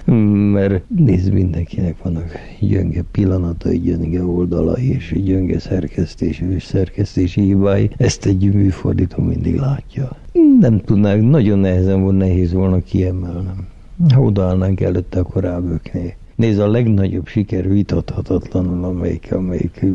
mert 0.52 0.84
nézd, 0.96 1.34
mindenkinek 1.34 2.04
vannak 2.04 2.32
gyönge 2.60 3.04
pillanatai, 3.12 3.80
gyönge 3.80 4.24
oldalai 4.24 4.90
és 4.90 5.16
gyönge 5.24 5.60
szerkesztés 5.60 6.40
és 6.40 6.64
szerkesztési 6.64 7.42
hibái. 7.42 7.90
Ezt 7.98 8.26
egy 8.26 8.54
műfordító 8.54 9.24
mindig 9.24 9.56
látja. 9.56 10.18
Nem 10.60 10.82
tudnák, 10.82 11.22
nagyon 11.22 11.60
nehezen 11.60 12.02
volt, 12.02 12.18
nehéz 12.18 12.54
volna 12.54 12.80
kiemelnem. 12.82 13.68
Ha 14.14 14.22
odaállnánk 14.22 14.82
előtte, 14.82 15.20
akkor 15.20 15.44
rábökné. 15.44 16.16
Nézd, 16.36 16.60
a 16.60 16.68
legnagyobb 16.68 17.28
siker 17.28 17.70
vitathatatlanul, 17.70 18.84
amelyik, 18.84 19.32
amelyik 19.32 19.86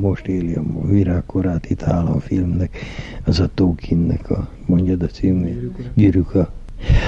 most 0.00 0.26
éli 0.26 0.54
a 0.54 0.62
virágkorát 0.86 1.70
itt 1.70 1.82
államfilmnek, 1.82 2.78
az 3.24 3.40
a 3.40 3.48
Tolkiennek 3.54 4.30
a, 4.30 4.48
mondjad 4.66 5.02
a 5.02 5.06
címét, 5.06 5.92
Gyűrűka. 5.94 6.52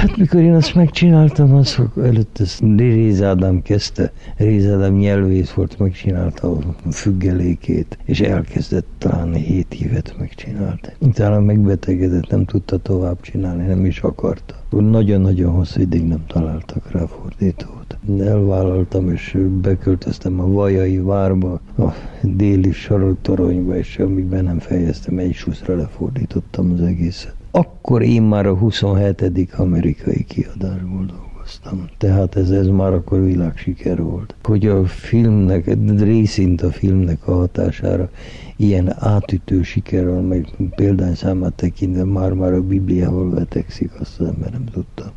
Hát 0.01 0.17
mikor 0.17 0.41
én 0.41 0.55
azt 0.55 0.75
megcsináltam, 0.75 1.55
az 1.55 1.79
előtt 1.97 2.39
ezt 2.41 2.63
Réz 2.77 3.23
Ádám 3.23 3.63
kezdte, 3.63 4.13
Réz 4.37 4.67
Ádám 4.67 4.95
nyelvész 4.95 5.51
volt, 5.51 5.79
megcsinálta 5.79 6.53
a 6.53 6.91
függelékét, 6.91 7.99
és 8.05 8.21
elkezdett 8.21 8.87
talán 8.99 9.35
7 9.35 9.75
évet 9.75 10.15
megcsinálta. 10.19 10.93
Utána 10.99 11.41
megbetegedett, 11.41 12.29
nem 12.29 12.45
tudta 12.45 12.77
tovább 12.77 13.21
csinálni, 13.21 13.67
nem 13.67 13.85
is 13.85 14.01
akarta. 14.01 14.55
Nagyon-nagyon 14.71 15.53
hosszú 15.53 15.81
ideig 15.81 16.05
nem 16.05 16.27
találtak 16.27 16.91
rá 16.91 17.07
fordítót. 17.07 17.82
Elvállaltam, 18.21 19.11
és 19.11 19.39
beköltöztem 19.61 20.41
a 20.41 20.47
Vajai 20.47 20.99
várba, 20.99 21.61
a 21.79 21.89
déli 22.23 22.73
saroktoronyba, 22.73 23.77
és 23.77 23.99
amíg 23.99 24.29
nem 24.29 24.59
fejeztem, 24.59 25.19
egy 25.19 25.35
suszra 25.35 25.77
lefordítottam 25.77 26.73
az 26.73 26.81
egészet. 26.81 27.35
Akkor 27.51 28.03
én 28.03 28.23
már 28.23 28.47
a 28.47 28.55
27. 28.55 29.53
amerikai 29.57 30.25
kiadásból 30.25 31.07
dolgoztam. 31.07 31.89
Tehát 31.99 32.37
ez, 32.37 32.51
ez 32.51 32.67
már 32.67 32.93
akkor 32.93 33.25
világsiker 33.25 34.03
volt. 34.03 34.35
Hogy 34.43 34.67
a 34.67 34.85
filmnek, 34.87 35.77
részint 35.99 36.63
a 36.63 36.71
filmnek 36.71 37.29
a 37.29 37.33
hatására 37.33 38.11
ilyen 38.57 38.95
átütő 38.99 39.63
sikerrel, 39.63 40.21
meg 40.21 40.49
példányszámát 40.77 41.53
tekintve 41.53 42.05
már-már 42.05 42.53
a 42.53 42.63
Bibliával 42.63 43.31
vetekszik, 43.31 44.01
azt 44.01 44.21
az 44.21 44.27
ember 44.27 44.51
nem 44.51 44.65
tudta. 44.65 45.13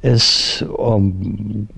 Ez 0.00 0.24
a 0.60 0.98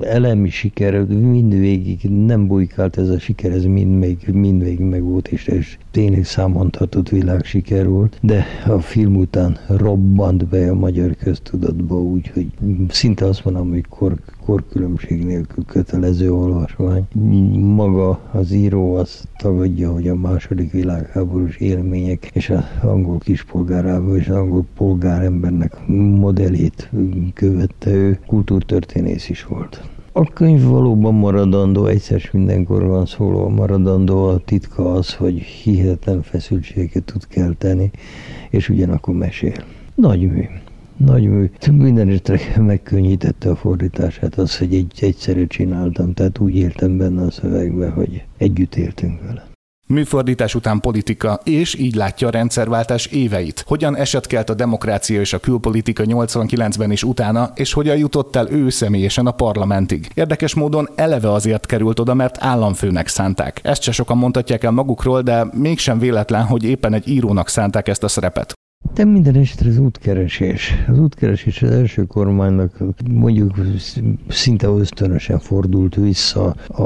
elemi 0.00 0.50
siker 0.50 1.04
mindvégig 1.04 2.00
nem 2.02 2.46
bujkált 2.46 2.98
ez 2.98 3.08
a 3.08 3.18
siker, 3.18 3.52
ez 3.52 3.64
mind 3.64 4.16
mindvégig 4.32 4.80
meg 4.80 5.02
volt, 5.02 5.28
és, 5.28 5.46
és 5.46 5.78
tényleg 5.90 6.24
számondhatott 6.24 7.08
világsiker 7.08 7.88
volt, 7.88 8.18
de 8.20 8.44
a 8.66 8.80
film 8.80 9.16
után 9.16 9.58
robbant 9.68 10.46
be 10.46 10.70
a 10.70 10.74
magyar 10.74 11.16
köztudatba 11.16 12.02
úgy, 12.02 12.28
hogy 12.28 12.46
szinte 12.88 13.24
azt 13.24 13.44
mondom, 13.44 13.70
hogy 13.70 13.86
kor, 13.88 14.14
korkülönbség 14.52 15.24
nélkül 15.24 15.64
kötelező 15.64 16.32
olvasmány. 16.32 17.06
Maga 17.60 18.20
az 18.32 18.52
író 18.52 18.94
azt 18.94 19.28
tagadja, 19.36 19.92
hogy 19.92 20.08
a 20.08 20.14
második 20.14 20.72
világháborús 20.72 21.56
élmények 21.56 22.30
és 22.32 22.50
az 22.50 22.64
angol 22.82 23.18
kispolgárából 23.18 24.16
és 24.16 24.28
az 24.28 24.36
angol 24.36 24.64
polgárembernek 24.76 25.86
modellét 25.86 26.90
követte 27.34 27.90
ő, 27.90 28.18
kultúrtörténész 28.26 29.28
is 29.28 29.44
volt. 29.44 29.82
A 30.12 30.24
könyv 30.24 30.62
valóban 30.62 31.14
maradandó, 31.14 31.86
egyszer 31.86 32.28
mindenkor 32.32 32.86
van 32.86 33.06
szóló, 33.06 33.48
maradandó 33.48 34.24
a 34.24 34.38
titka 34.38 34.92
az, 34.92 35.14
hogy 35.14 35.38
hihetetlen 35.38 36.22
feszültséget 36.22 37.04
tud 37.04 37.26
kelteni, 37.26 37.90
és 38.50 38.68
ugyanakkor 38.68 39.14
mesél. 39.14 39.64
Nagy 39.94 40.20
mű 40.20 40.44
nagy 40.96 41.22
mű. 41.22 41.50
Minden 41.72 42.08
esetre 42.08 42.38
megkönnyítette 42.62 43.50
a 43.50 43.56
fordítását 43.56 44.34
az, 44.34 44.58
hogy 44.58 44.74
egy, 44.74 44.92
egyszerű 45.00 45.46
csináltam, 45.46 46.14
tehát 46.14 46.38
úgy 46.38 46.56
éltem 46.56 46.96
benne 46.96 47.22
a 47.22 47.30
szövegbe, 47.30 47.88
hogy 47.88 48.24
együtt 48.36 48.74
éltünk 48.74 49.22
vele. 49.22 49.50
Műfordítás 49.92 50.54
után 50.54 50.80
politika, 50.80 51.40
és 51.44 51.74
így 51.74 51.94
látja 51.94 52.26
a 52.26 52.30
rendszerváltás 52.30 53.06
éveit. 53.06 53.64
Hogyan 53.66 53.96
esetkelt 53.96 54.50
a 54.50 54.54
demokrácia 54.54 55.20
és 55.20 55.32
a 55.32 55.38
külpolitika 55.38 56.02
89-ben 56.06 56.90
is 56.90 57.02
utána, 57.02 57.52
és 57.54 57.72
hogyan 57.72 57.96
jutott 57.96 58.36
el 58.36 58.50
ő 58.50 58.68
személyesen 58.68 59.26
a 59.26 59.30
parlamentig. 59.30 60.08
Érdekes 60.14 60.54
módon 60.54 60.88
eleve 60.94 61.32
azért 61.32 61.66
került 61.66 62.00
oda, 62.00 62.14
mert 62.14 62.36
államfőnek 62.40 63.08
szánták. 63.08 63.60
Ezt 63.62 63.82
se 63.82 63.92
sokan 63.92 64.16
mondhatják 64.16 64.64
el 64.64 64.70
magukról, 64.70 65.22
de 65.22 65.46
mégsem 65.52 65.98
véletlen, 65.98 66.44
hogy 66.44 66.64
éppen 66.64 66.94
egy 66.94 67.08
írónak 67.08 67.48
szánták 67.48 67.88
ezt 67.88 68.02
a 68.02 68.08
szerepet. 68.08 68.52
De 68.94 69.04
minden 69.04 69.34
esetre 69.34 69.68
az 69.68 69.78
útkeresés. 69.78 70.74
Az 70.88 70.98
útkeresés 70.98 71.62
az 71.62 71.70
első 71.70 72.04
kormánynak 72.04 72.78
mondjuk 73.10 73.54
szinte 74.28 74.66
ösztönösen 74.66 75.38
fordult 75.38 75.94
vissza 75.94 76.54
a 76.68 76.82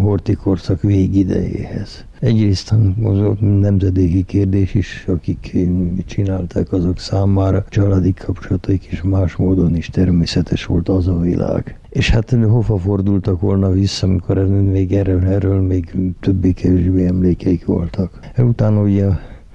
hortikorszak 0.00 0.82
végidejéhez. 0.82 2.04
Egyrészt 2.20 2.74
az 3.02 3.18
nemzedéki 3.40 4.22
kérdés 4.22 4.74
is, 4.74 5.04
akik 5.08 5.56
csinálták 6.06 6.72
azok 6.72 6.98
számára, 6.98 7.64
családi 7.68 8.12
kapcsolataik 8.12 8.86
is 8.90 9.02
más 9.02 9.36
módon 9.36 9.76
is 9.76 9.88
természetes 9.88 10.64
volt 10.64 10.88
az 10.88 11.08
a 11.08 11.18
világ. 11.18 11.78
És 11.88 12.10
hát 12.10 12.30
hova 12.30 12.78
fordultak 12.78 13.40
volna 13.40 13.70
vissza, 13.70 14.06
amikor 14.06 14.46
még 14.46 14.92
erről, 14.92 15.24
erről 15.24 15.60
még 15.60 15.94
többé-kevésbé 16.20 17.06
emlékeik 17.06 17.64
voltak. 17.64 18.20
Utána 18.38 18.80
ugye 18.80 19.06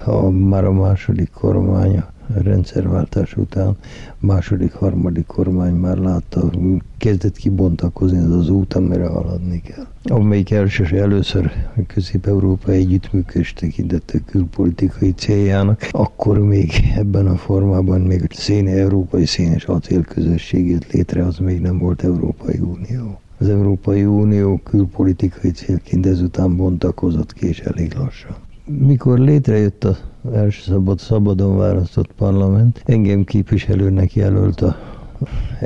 ha 0.04 0.30
már 0.30 0.66
a 0.66 0.72
második 0.72 1.30
kormány 1.30 1.98
a 1.98 2.12
rendszerváltás 2.44 3.38
után 3.38 3.78
második, 4.20 4.74
harmadik 4.74 5.26
kormány 5.26 5.74
már 5.74 5.98
látta, 5.98 6.52
kezdett 6.98 7.36
kibontakozni 7.36 8.18
az 8.18 8.32
az 8.32 8.50
út, 8.50 8.74
amire 8.74 9.08
haladni 9.08 9.62
kell. 9.62 9.86
Amelyik 10.04 10.52
elsős, 10.52 10.92
először 10.92 11.52
Közép-Európa 11.88 12.72
együttműködés 12.72 13.54
tekintette 13.54 14.20
külpolitikai 14.26 15.12
céljának, 15.12 15.88
akkor 15.92 16.40
még 16.40 16.72
ebben 16.96 17.28
a 17.28 17.36
formában 17.36 18.02
még 18.02 18.22
a 18.30 18.34
széne, 18.34 18.72
európai 18.72 19.26
szénes 19.26 19.66
acélközösség 19.66 20.70
jött 20.70 20.92
létre, 20.92 21.26
az 21.26 21.38
még 21.38 21.62
nem 21.62 21.78
volt 21.78 22.04
Európai 22.04 22.60
Unió 22.60 23.20
az 23.38 23.50
Európai 23.50 24.06
Unió 24.06 24.60
külpolitikai 24.64 25.52
célként 25.52 26.06
ezután 26.06 26.56
bontakozott 26.56 27.34
ki, 27.34 27.48
és 27.48 27.60
elég 27.60 27.94
lassan. 27.94 28.36
Mikor 28.66 29.20
létrejött 29.20 29.84
a 29.84 29.98
első 30.34 30.72
szabad, 30.72 31.00
szabadon 31.00 31.58
választott 31.58 32.12
parlament, 32.14 32.82
engem 32.86 33.24
képviselőnek 33.24 34.14
jelölt 34.14 34.62
a 34.62 34.76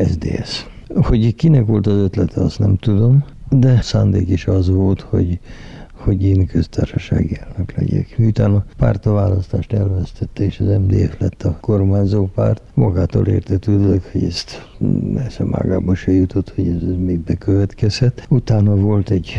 SDS. 0.07 0.65
Hogy 0.95 1.35
kinek 1.35 1.65
volt 1.65 1.87
az 1.87 1.97
ötlete, 1.97 2.41
azt 2.41 2.59
nem 2.59 2.77
tudom, 2.77 3.23
de 3.49 3.81
szándék 3.81 4.29
is 4.29 4.47
az 4.47 4.69
volt, 4.69 5.01
hogy 5.01 5.39
hogy 6.05 6.23
én 6.23 6.45
köztársasági 6.45 7.37
elnök 7.37 7.71
legyek. 7.77 8.17
Miután 8.17 8.53
a 8.55 8.65
párt 8.77 9.05
elvesztette, 9.05 10.43
és 10.43 10.59
az 10.59 10.67
MDF 10.67 11.19
lett 11.19 11.43
a 11.43 11.57
kormányzó 11.61 12.25
párt, 12.25 12.61
magától 12.73 13.27
értetődőleg, 13.27 14.01
hogy 14.11 14.23
ezt 14.23 14.67
eszem 15.17 15.55
ágába 15.55 15.95
se 15.95 16.11
jutott, 16.11 16.53
hogy 16.55 16.67
ez, 16.67 16.81
ez 16.89 16.95
még 16.97 17.19
bekövetkezhet. 17.19 18.25
Utána 18.29 18.75
volt 18.75 19.09
egy 19.09 19.33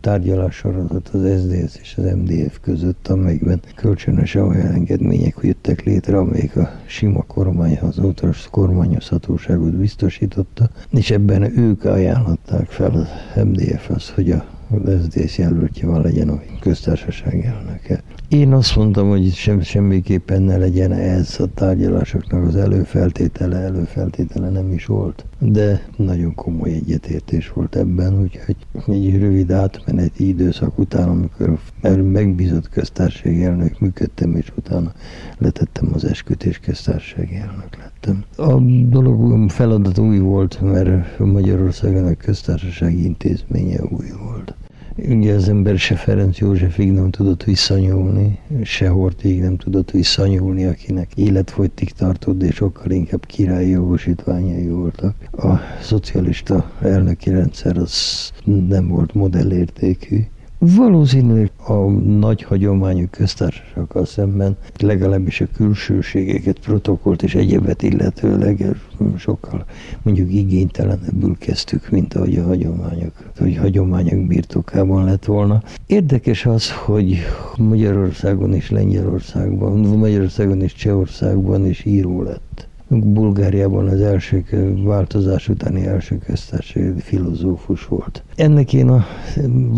tárgyalás 0.00 0.54
sorozat 0.54 1.08
az 1.08 1.20
SZDSZ 1.20 1.78
és 1.80 1.94
az 1.96 2.04
MDF 2.04 2.58
között, 2.60 3.08
amelyben 3.08 3.60
kölcsönösen 3.74 4.42
olyan 4.42 4.72
engedmények 4.72 5.36
jöttek 5.42 5.82
létre, 5.82 6.16
amelyek 6.16 6.56
a 6.56 6.70
sima 6.86 7.22
kormány, 7.22 7.78
az 7.78 7.98
ótaros 7.98 8.48
kormányozhatóságot 8.50 9.76
biztosította, 9.76 10.70
és 10.90 11.10
ebben 11.10 11.58
ők 11.58 11.84
ajánlották 11.84 12.66
fel 12.66 12.90
az 12.90 13.08
MDF 13.44 13.90
az, 13.90 14.10
hogy 14.10 14.30
a 14.30 14.51
az 14.72 15.02
SZDSZ 15.02 15.38
jelöltje 15.38 15.86
van 15.86 16.02
legyen 16.02 16.28
a 16.28 16.40
köztársaság 16.60 17.44
elnöke. 17.44 18.02
Én 18.28 18.52
azt 18.52 18.76
mondtam, 18.76 19.08
hogy 19.08 19.32
sem, 19.32 19.60
semmiképpen 19.60 20.42
ne 20.42 20.56
legyen 20.56 20.92
ez 20.92 21.36
a 21.40 21.46
tárgyalásoknak 21.54 22.46
az 22.46 22.56
előfeltétele, 22.56 23.56
előfeltétele 23.56 24.48
nem 24.48 24.72
is 24.72 24.86
volt. 24.86 25.24
De 25.38 25.86
nagyon 25.96 26.34
komoly 26.34 26.70
egyetértés 26.70 27.52
volt 27.52 27.76
ebben, 27.76 28.20
úgyhogy 28.20 28.56
egy 28.86 29.18
rövid 29.18 29.50
átmeneti 29.50 30.28
időszak 30.28 30.78
után, 30.78 31.08
amikor 31.08 31.58
megbízott 32.02 32.68
köztársasági 32.68 33.44
elnök 33.44 33.80
működtem, 33.80 34.36
és 34.36 34.52
utána 34.56 34.92
letettem 35.38 35.88
az 35.92 36.04
esküt, 36.04 36.44
és 36.44 36.58
köztársasági 36.58 37.36
elnök 37.36 37.76
lettem. 37.76 38.24
A 38.36 38.60
dolog 38.88 39.50
feladat 39.50 39.98
új 39.98 40.18
volt, 40.18 40.60
mert 40.60 41.18
Magyarországon 41.18 42.06
a 42.06 42.14
köztársasági 42.14 43.04
intézménye 43.04 43.80
új 43.90 44.06
volt. 44.22 44.54
Ugye 44.96 45.34
az 45.34 45.48
ember 45.48 45.78
se 45.78 45.96
Ferenc 45.96 46.38
Józsefig 46.38 46.92
nem 46.92 47.10
tudott 47.10 47.44
visszanyúlni, 47.44 48.38
se 48.62 48.88
Hortig 48.88 49.40
nem 49.40 49.56
tudott 49.56 49.90
visszanyúlni, 49.90 50.64
akinek 50.64 51.10
életfogytig 51.14 51.90
tartott, 51.90 52.42
és 52.42 52.54
sokkal 52.54 52.90
inkább 52.90 53.26
királyi 53.26 53.70
jogosítványai 53.70 54.68
voltak. 54.68 55.14
A 55.32 55.58
szocialista 55.80 56.70
elnöki 56.80 57.30
rendszer 57.30 57.76
az 57.76 58.30
nem 58.44 58.88
volt 58.88 59.14
modellértékű, 59.14 60.24
Valószínűleg 60.64 61.50
a 61.66 61.72
nagy 62.00 62.42
hagyományú 62.42 63.06
köztársaságokkal 63.10 64.04
szemben 64.04 64.56
legalábbis 64.78 65.40
a 65.40 65.46
külsőségeket, 65.56 66.58
protokollt 66.58 67.22
és 67.22 67.34
egyebet 67.34 67.82
illetőleg 67.82 68.76
sokkal 69.16 69.64
mondjuk 70.02 70.32
igénytelenebbül 70.32 71.36
kezdtük, 71.38 71.90
mint 71.90 72.14
ahogy 72.14 72.36
a 72.36 72.42
hagyományok, 72.42 73.12
hogy 73.38 73.56
hagyományok 73.56 74.26
birtokában 74.26 75.04
lett 75.04 75.24
volna. 75.24 75.62
Érdekes 75.86 76.46
az, 76.46 76.72
hogy 76.72 77.18
Magyarországon 77.56 78.54
és 78.54 78.70
Lengyelországban, 78.70 79.78
Magyarországon 79.78 80.60
és 80.62 80.74
Csehországban 80.74 81.66
is 81.66 81.84
író 81.84 82.22
lett. 82.22 82.68
Bulgáriában 83.00 83.88
az 83.88 84.00
első 84.00 84.44
változás 84.84 85.48
utáni 85.48 85.86
első 85.86 86.18
köztársasági 86.18 87.00
filozófus 87.00 87.86
volt. 87.86 88.22
Ennek 88.36 88.72
én 88.72 88.88
a, 88.88 89.04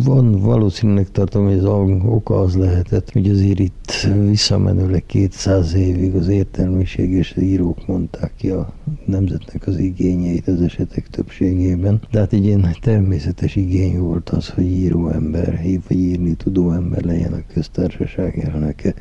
van 0.04 0.40
valószínűleg 0.40 1.10
tartom, 1.10 1.44
hogy 1.44 1.58
az 1.58 1.64
oka 2.04 2.40
az 2.40 2.56
lehetett, 2.56 3.12
hogy 3.12 3.28
azért 3.28 3.58
itt 3.58 4.08
visszamenőleg 4.28 5.06
200 5.06 5.74
évig 5.74 6.14
az 6.14 6.28
értelmiség 6.28 7.10
és 7.10 7.32
az 7.36 7.42
írók 7.42 7.86
mondták 7.86 8.32
ki 8.36 8.48
a 8.48 8.72
nemzetnek 9.04 9.66
az 9.66 9.78
igényeit 9.78 10.48
az 10.48 10.60
esetek 10.60 11.08
többségében. 11.08 12.00
De 12.10 12.18
hát 12.18 12.32
egy 12.32 12.44
ilyen 12.44 12.76
természetes 12.80 13.56
igény 13.56 13.98
volt 13.98 14.30
az, 14.30 14.48
hogy 14.48 14.64
író 14.64 15.08
ember, 15.08 15.60
vagy 15.88 15.98
írni 15.98 16.34
tudó 16.34 16.72
ember 16.72 17.04
legyen 17.04 17.32
a 17.32 17.52
köztársaság 17.52 18.38
elnöke. 18.38 18.94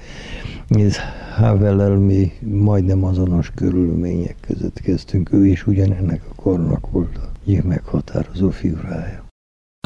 Ez 0.79 0.97
Havellel 1.35 1.97
mi 1.97 2.31
majdnem 2.39 3.03
azonos 3.03 3.51
körülmények 3.55 4.35
között 4.47 4.79
kezdtünk, 4.79 5.33
ő 5.33 5.45
is 5.45 5.67
ugyanennek 5.67 6.21
a 6.29 6.35
kornak 6.35 6.91
volt 6.91 7.17
a 7.17 7.61
meghatározó 7.63 8.49
figurája. 8.49 9.23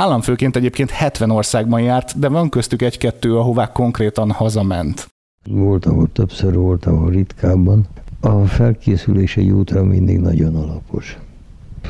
Államfőként 0.02 0.56
egyébként 0.56 0.90
70 0.90 1.32
országban 1.32 1.82
járt, 1.82 2.20
de 2.20 2.28
van 2.28 2.50
köztük 2.50 2.82
egy-kettő, 2.82 3.38
ahová 3.38 3.72
konkrétan 3.72 4.32
hazament. 4.32 5.08
Volt, 5.50 5.86
ahol 5.86 6.10
többször 6.12 6.56
volt, 6.56 6.86
ahol 6.86 7.10
ritkábban. 7.10 7.88
A 8.20 8.46
felkészülése 8.46 9.42
útra 9.42 9.84
mindig 9.84 10.20
nagyon 10.20 10.56
alapos 10.56 11.18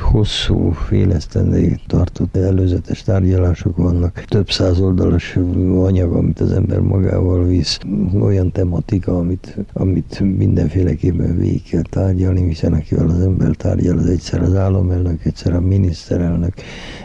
hosszú, 0.00 0.70
félesztendőig 0.70 1.80
tartott 1.86 2.36
előzetes 2.36 3.02
tárgyalások 3.02 3.76
vannak. 3.76 4.24
Több 4.26 4.50
száz 4.50 4.80
oldalas 4.80 5.36
anyag, 5.76 6.12
amit 6.12 6.40
az 6.40 6.52
ember 6.52 6.80
magával 6.80 7.44
visz, 7.44 7.78
olyan 8.20 8.52
tematika, 8.52 9.18
amit, 9.18 9.56
amit 9.72 10.20
mindenféleképpen 10.20 11.36
végig 11.36 11.62
kell 11.62 11.82
tárgyalni, 11.82 12.46
hiszen 12.46 12.72
akivel 12.72 13.08
az 13.08 13.20
ember 13.20 13.56
tárgyal, 13.56 13.98
az 13.98 14.06
egyszer 14.06 14.42
az 14.42 14.54
államelnök, 14.54 15.24
egyszer 15.24 15.54
a 15.54 15.60
miniszterelnök, 15.60 16.52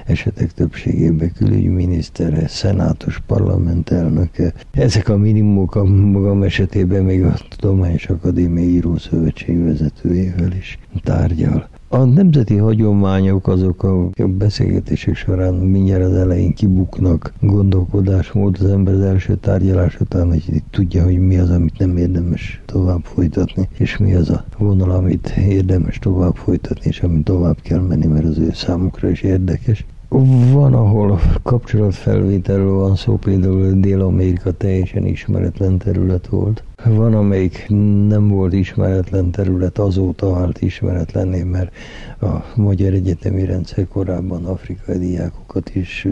esetek 0.06 0.51
többségében 0.51 1.32
külügyminisztere, 1.34 2.47
szenátus, 2.47 3.21
parlament 3.27 3.89
elnöke. 3.89 4.53
Ezek 4.71 5.10
a 5.10 5.17
minimumok 5.17 5.75
a 5.75 5.84
magam 5.84 6.43
esetében 6.43 7.03
még 7.03 7.23
a 7.23 7.34
Tudományos 7.49 8.06
Akadémiai 8.06 8.69
Írószövetség 8.69 9.63
vezetőjével 9.63 10.51
is 10.51 10.79
tárgyal. 11.03 11.72
A 11.93 12.03
nemzeti 12.03 12.56
hagyományok 12.56 13.47
azok 13.47 13.84
a 13.84 14.10
beszélgetések 14.38 15.15
során 15.15 15.53
mindjárt 15.53 16.03
az 16.03 16.13
elején 16.13 16.53
kibuknak 16.53 17.34
gondolkodásmód 17.39 18.58
az 18.60 18.65
ember 18.65 18.93
az 18.93 19.01
első 19.01 19.36
tárgyalás 19.36 19.99
után, 19.99 20.27
hogy 20.27 20.63
tudja, 20.69 21.03
hogy 21.03 21.19
mi 21.19 21.38
az, 21.38 21.49
amit 21.49 21.77
nem 21.77 21.97
érdemes 21.97 22.62
tovább 22.65 23.03
folytatni, 23.03 23.69
és 23.77 23.97
mi 23.97 24.13
az 24.13 24.29
a 24.29 24.45
vonal, 24.58 24.91
amit 24.91 25.34
érdemes 25.38 25.99
tovább 25.99 26.36
folytatni, 26.36 26.88
és 26.88 27.01
amit 27.01 27.23
tovább 27.23 27.58
kell 27.62 27.82
menni, 27.82 28.06
mert 28.06 28.25
az 28.25 28.38
ő 28.38 28.49
számukra 28.53 29.10
is 29.10 29.21
érdekes. 29.21 29.86
Van, 30.51 30.73
ahol 30.73 31.19
kapcsolatfelvételről 31.43 32.73
van 32.77 32.95
szó, 32.95 33.17
például 33.17 33.71
Dél-Amerika 33.79 34.51
teljesen 34.51 35.06
ismeretlen 35.06 35.77
terület 35.77 36.27
volt. 36.27 36.63
Van, 36.85 37.13
amelyik 37.13 37.65
nem 38.07 38.27
volt 38.27 38.53
ismeretlen 38.53 39.31
terület, 39.31 39.77
azóta 39.77 40.29
vált 40.29 40.61
ismeretlenné, 40.61 41.43
mert 41.43 41.71
a 42.21 42.27
magyar 42.55 42.93
egyetemi 42.93 43.45
rendszer 43.45 43.87
korábban 43.87 44.45
afrikai 44.45 44.97
diákokat 44.97 45.75
is 45.75 46.07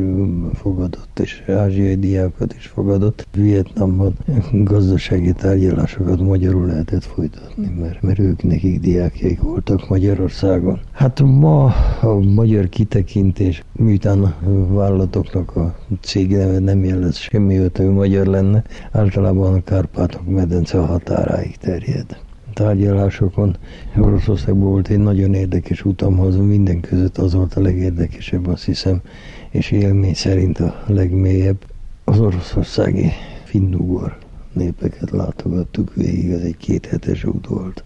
fogadott, 0.53 1.19
és 1.19 1.43
ázsiai 1.47 1.95
diákokat 1.95 2.53
is 2.53 2.67
fogadott. 2.67 3.27
Vietnamban 3.35 4.17
gazdasági 4.51 5.33
tárgyalásokat 5.33 6.19
magyarul 6.19 6.65
lehetett 6.65 7.03
folytatni, 7.03 7.73
mert, 7.79 8.01
mert 8.01 8.19
ők 8.19 8.43
nekik 8.43 8.79
diákjaik 8.79 9.41
voltak 9.41 9.89
Magyarországon. 9.89 10.79
Hát 10.91 11.21
ma 11.21 11.65
a 12.01 12.19
magyar 12.33 12.69
kitekintés, 12.69 13.63
miután 13.71 14.23
a 14.23 14.33
vállalatoknak 14.67 15.55
a 15.55 15.75
cég 16.01 16.35
nem 16.59 16.83
jelez 16.83 17.15
semmi, 17.15 17.55
hogy 17.55 17.89
magyar 17.89 18.25
lenne, 18.25 18.63
általában 18.91 19.53
a 19.53 19.63
Kárpátok 19.63 20.29
medence 20.29 20.60
a 20.69 20.85
határáig 20.85 21.57
terjed 21.57 22.17
tárgyalásokon. 22.53 23.57
Oroszországban 23.99 24.69
volt 24.69 24.87
egy 24.87 24.99
nagyon 24.99 25.33
érdekes 25.33 25.85
utamhoz, 25.85 26.35
minden 26.35 26.79
között 26.79 27.17
az 27.17 27.33
volt 27.33 27.53
a 27.53 27.61
legérdekesebb, 27.61 28.47
azt 28.47 28.65
hiszem, 28.65 29.01
és 29.49 29.71
élmény 29.71 30.13
szerint 30.13 30.59
a 30.59 30.83
legmélyebb. 30.87 31.57
Az 32.03 32.19
oroszországi 32.19 33.11
finnugor 33.43 34.17
népeket 34.53 35.11
látogattuk 35.11 35.93
végig, 35.95 36.29
ez 36.29 36.41
egy 36.41 36.57
kéthetes 36.57 37.23
út 37.23 37.47
volt. 37.47 37.83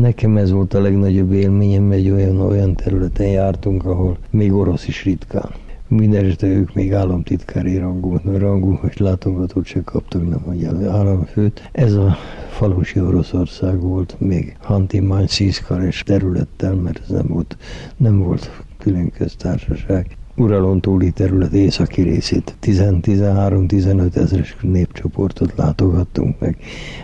Nekem 0.00 0.36
ez 0.36 0.50
volt 0.50 0.74
a 0.74 0.80
legnagyobb 0.80 1.32
élményem, 1.32 1.90
egy 1.90 2.10
olyan, 2.10 2.40
olyan 2.40 2.74
területen 2.74 3.26
jártunk, 3.26 3.84
ahol 3.84 4.18
még 4.30 4.52
orosz 4.52 4.88
is 4.88 5.04
ritkán. 5.04 5.50
Mindenesetre 5.88 6.48
ők 6.48 6.74
még 6.74 6.92
államtitkári 6.92 7.76
rangú, 7.76 8.20
rangú 8.24 8.78
és 8.88 8.96
látogatót 8.96 9.64
se 9.64 9.82
kaptak, 9.82 10.28
nem 10.28 10.42
mondja 10.46 10.92
államfőt. 10.92 11.68
Ez 11.72 11.94
a 11.94 12.16
falusi 12.50 13.00
Oroszország 13.00 13.80
volt, 13.80 14.16
még 14.18 14.56
Hanti 14.60 15.00
Manszíszkar 15.00 15.82
és 15.82 16.02
területtel, 16.02 16.74
mert 16.74 17.00
ez 17.02 17.08
nem 17.08 17.26
volt, 17.26 17.56
nem 17.96 18.18
volt 18.18 18.50
külön 18.78 19.10
köztársaság. 19.10 20.16
Uralon 20.36 20.80
túli 20.80 21.10
terület 21.10 21.52
északi 21.52 22.02
részét 22.02 22.56
13-15 22.62 24.16
ezeres 24.16 24.56
népcsoportot 24.60 25.52
látogattunk 25.56 26.38
meg. 26.38 26.56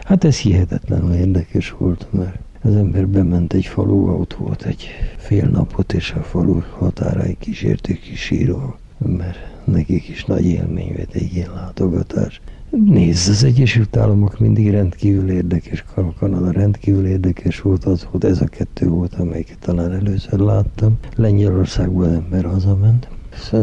Hát 0.03 0.25
ez 0.25 0.39
hihetetlenül 0.39 1.13
érdekes 1.13 1.71
volt, 1.71 2.07
mert 2.11 2.39
Az 2.65 2.75
ember 2.75 3.09
bement 3.09 3.53
egy 3.53 3.67
faluba, 3.67 4.13
ott 4.17 4.35
volt 4.35 4.63
egy 4.63 4.87
fél 5.17 5.49
napot, 5.49 5.93
és 5.93 6.13
a 6.13 6.23
falu 6.23 6.61
határai 6.79 7.37
kísértük 7.39 8.01
kis 8.01 8.21
síró, 8.21 8.77
mert 8.99 9.39
nekik 9.65 10.09
is 10.09 10.25
nagy 10.25 10.47
élmény 10.47 10.93
volt 10.97 11.15
egy 11.15 11.35
ilyen 11.35 11.53
látogatás. 11.55 12.41
Nézd, 12.71 13.31
az 13.31 13.45
Egyesült 13.45 13.97
Államok 13.97 14.39
mindig 14.39 14.71
rendkívül 14.71 15.31
érdekes, 15.31 15.85
Kanada 16.19 16.51
rendkívül 16.51 17.07
érdekes 17.07 17.61
volt, 17.61 17.85
az 17.85 18.07
volt, 18.11 18.25
ez 18.25 18.41
a 18.41 18.47
kettő 18.47 18.89
volt, 18.89 19.15
amelyiket 19.15 19.59
talán 19.59 19.93
először 19.93 20.39
láttam. 20.39 20.99
Lengyelországban 21.17 22.15
ember 22.15 22.45
hazament. 22.45 23.09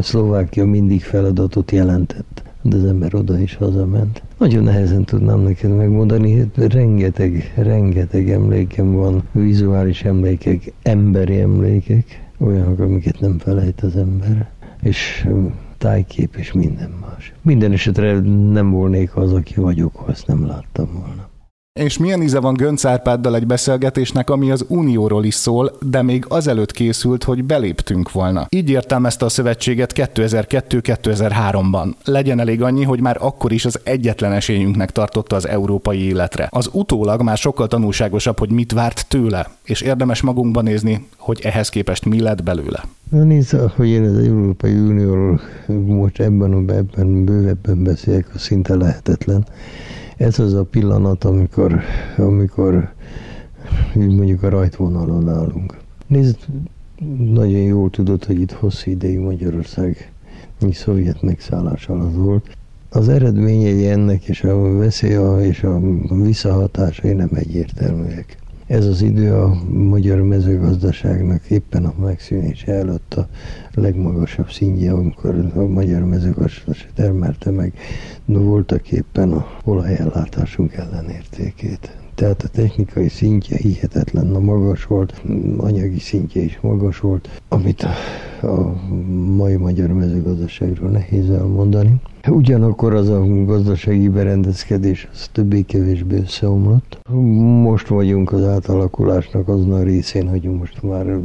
Szlovákia 0.01 0.65
mindig 0.65 1.01
feladatot 1.01 1.71
jelentett, 1.71 2.43
de 2.69 2.77
az 2.77 2.85
ember 2.85 3.15
oda 3.15 3.39
is 3.39 3.55
hazament. 3.55 4.23
Nagyon 4.37 4.63
nehezen 4.63 5.03
tudnám 5.03 5.39
neked 5.39 5.75
megmondani, 5.75 6.51
rengeteg, 6.55 7.53
rengeteg 7.55 8.29
emlékem 8.29 8.93
van, 8.93 9.23
vizuális 9.31 10.03
emlékek, 10.03 10.73
emberi 10.81 11.39
emlékek, 11.39 12.29
olyanok, 12.37 12.79
amiket 12.79 13.19
nem 13.19 13.37
felejt 13.37 13.81
az 13.81 13.95
ember. 13.95 14.49
És 14.81 15.27
tájkép 15.77 16.35
és 16.35 16.51
minden 16.51 16.91
más. 17.01 17.33
Minden 17.41 17.71
esetre 17.71 18.19
nem 18.51 18.71
volnék 18.71 19.15
az, 19.15 19.33
aki 19.33 19.55
vagyok, 19.55 19.95
ha 19.95 20.11
ezt 20.11 20.27
nem 20.27 20.45
láttam 20.45 20.89
volna. 20.93 21.28
És 21.79 21.97
milyen 21.97 22.21
íze 22.21 22.39
van 22.39 22.53
Gönc 22.53 22.85
Árpáddal 22.85 23.35
egy 23.35 23.47
beszélgetésnek, 23.47 24.29
ami 24.29 24.51
az 24.51 24.65
Unióról 24.67 25.23
is 25.25 25.33
szól, 25.33 25.71
de 25.81 26.01
még 26.01 26.25
azelőtt 26.27 26.71
készült, 26.71 27.23
hogy 27.23 27.43
beléptünk 27.43 28.11
volna. 28.11 28.47
Így 28.49 28.69
értelmezte 28.69 29.25
a 29.25 29.29
szövetséget 29.29 29.93
2002-2003-ban. 29.95 31.93
Legyen 32.03 32.39
elég 32.39 32.61
annyi, 32.61 32.83
hogy 32.83 33.01
már 33.01 33.17
akkor 33.19 33.51
is 33.51 33.65
az 33.65 33.79
egyetlen 33.83 34.31
esélyünknek 34.31 34.91
tartotta 34.91 35.35
az 35.35 35.47
európai 35.47 35.99
életre. 35.99 36.47
Az 36.51 36.69
utólag 36.71 37.21
már 37.21 37.37
sokkal 37.37 37.67
tanulságosabb, 37.67 38.39
hogy 38.39 38.51
mit 38.51 38.71
várt 38.71 39.05
tőle, 39.07 39.49
és 39.63 39.81
érdemes 39.81 40.21
magunkba 40.21 40.61
nézni, 40.61 41.07
hogy 41.17 41.39
ehhez 41.43 41.69
képest 41.69 42.05
mi 42.05 42.19
lett 42.19 42.43
belőle. 42.43 42.83
Na 43.09 43.23
nézd, 43.23 43.55
hogy 43.75 43.87
én 43.87 44.03
az 44.03 44.17
Európai 44.17 44.73
Unióról 44.73 45.41
most 45.85 46.19
ebben, 46.19 46.69
ebben 46.69 47.25
bővebben 47.25 47.83
beszélek, 47.83 48.27
az 48.33 48.41
szinte 48.41 48.75
lehetetlen. 48.75 49.45
Ez 50.19 50.39
az 50.39 50.53
a 50.53 50.63
pillanat, 50.63 51.23
amikor, 51.23 51.81
amikor 52.17 52.93
mondjuk 53.93 54.43
a 54.43 54.49
rajtvonalon 54.49 55.29
állunk. 55.29 55.77
Nézd, 56.07 56.37
nagyon 57.31 57.59
jól 57.59 57.89
tudod, 57.89 58.25
hogy 58.25 58.39
itt 58.39 58.51
hosszú 58.51 58.91
ideig 58.91 59.19
Magyarország 59.19 60.11
szovjet 60.71 61.21
megszállás 61.21 61.87
alatt 61.87 62.15
volt. 62.15 62.57
Az 62.89 63.09
eredményei 63.09 63.87
ennek 63.87 64.23
és 64.23 64.43
a 64.43 64.77
veszély 64.77 65.17
és 65.41 65.63
a 65.63 65.79
visszahatásai 66.23 67.13
nem 67.13 67.29
egyértelműek. 67.33 68.37
Ez 68.67 68.85
az 68.85 69.01
idő 69.01 69.33
a 69.33 69.57
magyar 69.69 70.21
mezőgazdaságnak 70.21 71.49
éppen 71.49 71.85
a 71.85 71.93
megszűnése 72.01 72.71
előtt 72.73 73.13
a 73.13 73.27
legmagasabb 73.79 74.51
szintje, 74.51 74.91
amikor 74.91 75.51
a 75.55 75.59
magyar 75.59 76.05
mezőgazdaság 76.05 76.93
termelte 76.93 77.51
meg 77.51 77.73
voltak 78.25 78.91
éppen 78.91 79.31
a 79.31 79.45
olajellátásunk 79.63 80.73
ellenértékét. 80.73 81.97
Tehát 82.19 82.43
a 82.43 82.47
technikai 82.47 83.07
szintje 83.07 83.57
hihetetlen 83.57 84.25
magas 84.25 84.85
volt, 84.85 85.21
anyagi 85.57 85.99
szintje 85.99 86.41
is 86.41 86.59
magas 86.61 86.99
volt, 86.99 87.41
amit 87.47 87.83
a, 87.83 88.47
a 88.47 88.75
mai 89.35 89.55
magyar 89.55 89.87
mezőgazdaságról 89.87 90.89
nehéz 90.89 91.29
elmondani. 91.29 92.01
Ugyanakkor 92.27 92.93
az 92.93 93.09
a 93.09 93.25
gazdasági 93.45 94.09
berendezkedés 94.09 95.07
az 95.11 95.27
többé-kevésbé 95.31 96.17
összeomlott. 96.17 96.99
Most 97.61 97.87
vagyunk 97.87 98.31
az 98.31 98.43
átalakulásnak 98.43 99.47
azon 99.47 99.71
a 99.71 99.83
részén, 99.83 100.29
hogy 100.29 100.43
most 100.43 100.83
már 100.83 101.19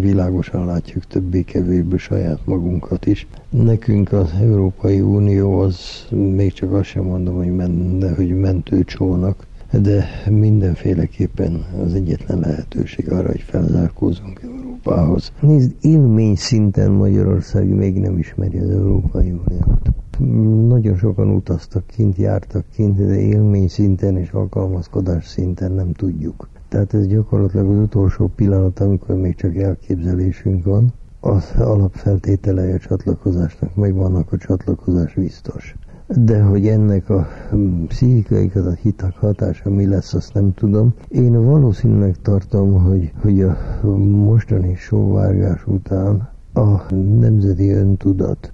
világosan 0.00 0.66
látjuk 0.66 1.06
többé-kevésbé 1.06 1.79
saját 1.96 2.40
magunkat 2.46 3.06
is. 3.06 3.26
Nekünk 3.50 4.12
az 4.12 4.30
Európai 4.40 5.00
Unió 5.00 5.58
az, 5.58 5.78
még 6.10 6.52
csak 6.52 6.72
azt 6.72 6.84
sem 6.88 7.04
mondom, 7.04 7.36
hogy, 7.36 7.54
men, 7.54 8.02
hogy 8.16 8.38
mentőcsónak, 8.40 9.46
de 9.82 10.04
mindenféleképpen 10.30 11.64
az 11.84 11.94
egyetlen 11.94 12.38
lehetőség 12.38 13.12
arra, 13.12 13.26
hogy 13.26 13.40
felzárkózunk 13.42 14.40
Európához. 14.42 15.32
Nézd, 15.40 15.74
élmény 15.80 16.34
szinten 16.36 16.90
Magyarország 16.90 17.68
még 17.68 17.98
nem 18.00 18.18
ismeri 18.18 18.58
az 18.58 18.70
Európai 18.70 19.30
Uniót. 19.46 19.88
Nagyon 20.68 20.96
sokan 20.96 21.28
utaztak 21.30 21.86
kint, 21.86 22.16
jártak 22.16 22.64
kint, 22.74 22.96
de 23.06 23.20
élmény 23.20 23.68
szinten 23.68 24.16
és 24.16 24.30
alkalmazkodás 24.30 25.26
szinten 25.26 25.72
nem 25.72 25.92
tudjuk. 25.92 26.48
Tehát 26.68 26.94
ez 26.94 27.06
gyakorlatilag 27.06 27.70
az 27.70 27.78
utolsó 27.78 28.30
pillanat, 28.36 28.80
amikor 28.80 29.14
még 29.16 29.34
csak 29.34 29.56
elképzelésünk 29.56 30.64
van. 30.64 30.92
Az 31.20 31.54
alapfeltételei 31.58 32.72
a 32.72 32.78
csatlakozásnak 32.78 33.74
megvannak, 33.74 34.32
a 34.32 34.36
csatlakozás 34.36 35.14
biztos 35.14 35.76
de 36.16 36.42
hogy 36.42 36.66
ennek 36.66 37.10
a 37.10 37.26
pszichikai 37.86 38.50
a 38.54 38.70
hitak 38.70 39.16
hatása 39.16 39.70
mi 39.70 39.86
lesz, 39.86 40.14
azt 40.14 40.34
nem 40.34 40.54
tudom. 40.54 40.94
Én 41.08 41.44
valószínűleg 41.44 42.16
tartom, 42.22 42.82
hogy, 42.82 43.12
hogy 43.22 43.40
a 43.42 43.56
mostani 43.98 44.74
sóvárgás 44.74 45.66
után 45.66 46.28
a 46.52 46.94
nemzeti 46.94 47.70
öntudat 47.70 48.52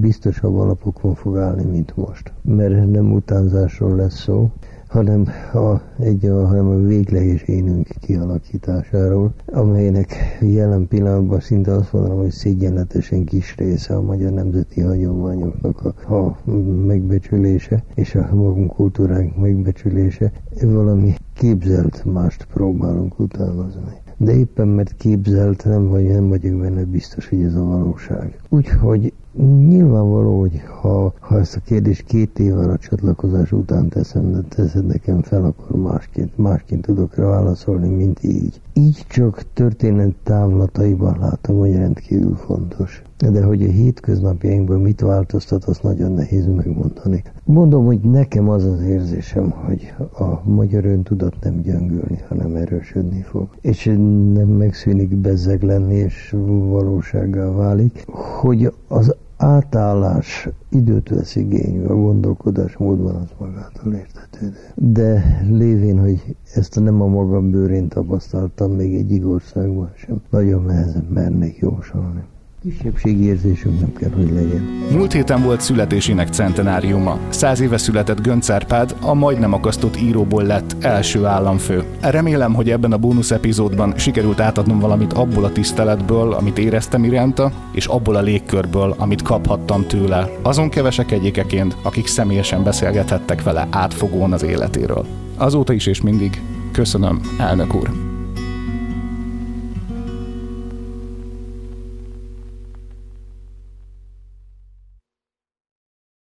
biztosabb 0.00 0.54
alapokon 0.54 1.14
fog 1.14 1.36
állni, 1.36 1.64
mint 1.64 1.96
most. 1.96 2.32
Mert 2.42 2.90
nem 2.90 3.12
utánzásról 3.12 3.96
lesz 3.96 4.20
szó, 4.20 4.50
hanem 4.90 5.26
a, 5.52 5.80
egy, 5.98 6.26
a, 6.26 6.46
hanem 6.46 6.66
a 6.66 6.76
végleges 6.76 7.42
énünk 7.42 7.88
kialakításáról, 8.00 9.32
amelynek 9.46 10.38
jelen 10.40 10.88
pillanatban 10.88 11.40
szinte 11.40 11.72
azt 11.72 11.92
mondanám, 11.92 12.18
hogy 12.18 12.30
szégyenletesen 12.30 13.24
kis 13.24 13.56
része 13.56 13.94
a 13.96 14.02
magyar 14.02 14.32
nemzeti 14.32 14.80
hagyományoknak 14.80 15.84
a, 16.08 16.14
a 16.14 16.38
megbecsülése 16.86 17.84
és 17.94 18.14
a 18.14 18.34
magunk 18.34 18.72
kultúránk 18.72 19.36
megbecsülése, 19.36 20.32
valami 20.62 21.14
képzelt 21.34 22.04
mást 22.04 22.46
próbálunk 22.52 23.18
utánozni 23.18 23.98
de 24.16 24.32
éppen 24.32 24.68
mert 24.68 24.94
képzelt 24.96 25.64
nem 25.64 25.88
vagy, 25.88 26.04
nem 26.04 26.28
vagyok 26.28 26.60
benne 26.60 26.84
biztos, 26.84 27.28
hogy 27.28 27.42
ez 27.42 27.54
a 27.54 27.64
valóság. 27.64 28.40
Úgyhogy 28.48 29.12
nyilvánvaló, 29.46 30.40
hogy 30.40 30.60
ha, 30.80 31.12
ha 31.20 31.38
ezt 31.38 31.56
a 31.56 31.60
kérdést 31.60 32.04
két 32.04 32.38
évvel 32.38 32.70
a 32.70 32.78
csatlakozás 32.78 33.52
után 33.52 33.88
teszem, 33.88 34.32
de 34.32 34.40
teszed 34.40 34.86
nekem 34.86 35.22
fel, 35.22 35.44
akkor 35.44 35.80
másként, 35.80 36.38
másként 36.38 36.82
tudok 36.82 37.14
rá 37.14 37.24
válaszolni, 37.24 37.88
mint 37.88 38.22
így. 38.22 38.60
Így 38.72 39.04
csak 39.08 39.42
történet 39.52 40.14
távlataiban 40.22 41.18
látom, 41.18 41.58
hogy 41.58 41.74
rendkívül 41.74 42.34
fontos 42.34 43.02
de 43.28 43.42
hogy 43.44 43.62
a 43.62 43.70
hétköznapjainkban 43.70 44.80
mit 44.80 45.00
változtat, 45.00 45.64
azt 45.64 45.82
nagyon 45.82 46.12
nehéz 46.12 46.46
megmondani. 46.46 47.22
Mondom, 47.44 47.84
hogy 47.84 48.00
nekem 48.00 48.48
az 48.48 48.64
az 48.64 48.82
érzésem, 48.82 49.50
hogy 49.50 49.94
a 50.18 50.50
magyar 50.50 50.84
öntudat 50.84 51.34
nem 51.42 51.60
gyöngülni, 51.60 52.18
hanem 52.28 52.54
erősödni 52.54 53.20
fog. 53.20 53.48
És 53.60 53.84
nem 54.32 54.48
megszűnik 54.48 55.16
bezzeg 55.16 55.62
lenni, 55.62 55.94
és 55.94 56.36
valósággá 56.68 57.50
válik, 57.50 58.04
hogy 58.40 58.72
az 58.88 59.14
átállás 59.42 60.48
időt 60.70 61.08
vesz 61.08 61.36
igénybe, 61.36 61.88
a 61.88 61.96
gondolkodásmódban 61.96 63.14
az 63.14 63.28
magától 63.38 63.92
értetődő. 63.94 64.56
De 64.74 65.40
lévén, 65.48 65.98
hogy 66.00 66.36
ezt 66.54 66.80
nem 66.80 67.00
a 67.00 67.06
magam 67.06 67.50
bőrén 67.50 67.88
tapasztaltam 67.88 68.72
még 68.72 68.94
egy 68.94 69.24
országban 69.24 69.92
sem, 69.96 70.20
nagyon 70.30 70.64
nehezen 70.64 71.06
mernék 71.10 71.56
jósolni. 71.58 72.24
Kisebbségi 72.62 73.24
érzésünk 73.24 73.80
nem 73.80 73.92
kell, 73.92 74.10
hogy 74.10 74.30
legyen. 74.30 74.60
Múlt 74.92 75.12
héten 75.12 75.42
volt 75.42 75.60
születésének 75.60 76.28
centenáriuma. 76.28 77.18
Száz 77.28 77.60
éve 77.60 77.78
született 77.78 78.20
Gönc 78.20 78.50
Árpád, 78.50 78.96
a 79.00 79.14
majdnem 79.14 79.52
akasztott 79.52 80.00
íróból 80.00 80.42
lett 80.42 80.76
első 80.80 81.24
államfő. 81.24 81.84
Remélem, 82.00 82.54
hogy 82.54 82.70
ebben 82.70 82.92
a 82.92 82.98
bónusz 82.98 83.30
epizódban 83.30 83.98
sikerült 83.98 84.40
átadnom 84.40 84.78
valamit 84.78 85.12
abból 85.12 85.44
a 85.44 85.52
tiszteletből, 85.52 86.32
amit 86.32 86.58
éreztem 86.58 87.04
iránta, 87.04 87.52
és 87.72 87.86
abból 87.86 88.16
a 88.16 88.20
légkörből, 88.20 88.94
amit 88.98 89.22
kaphattam 89.22 89.86
tőle. 89.86 90.30
Azon 90.42 90.68
kevesek 90.68 91.10
egyikeként, 91.10 91.76
akik 91.82 92.06
személyesen 92.06 92.62
beszélgethettek 92.62 93.42
vele 93.42 93.68
átfogóan 93.70 94.32
az 94.32 94.42
életéről. 94.42 95.06
Azóta 95.36 95.72
is 95.72 95.86
és 95.86 96.00
mindig 96.00 96.42
köszönöm, 96.72 97.20
elnök 97.38 97.74
úr. 97.74 98.09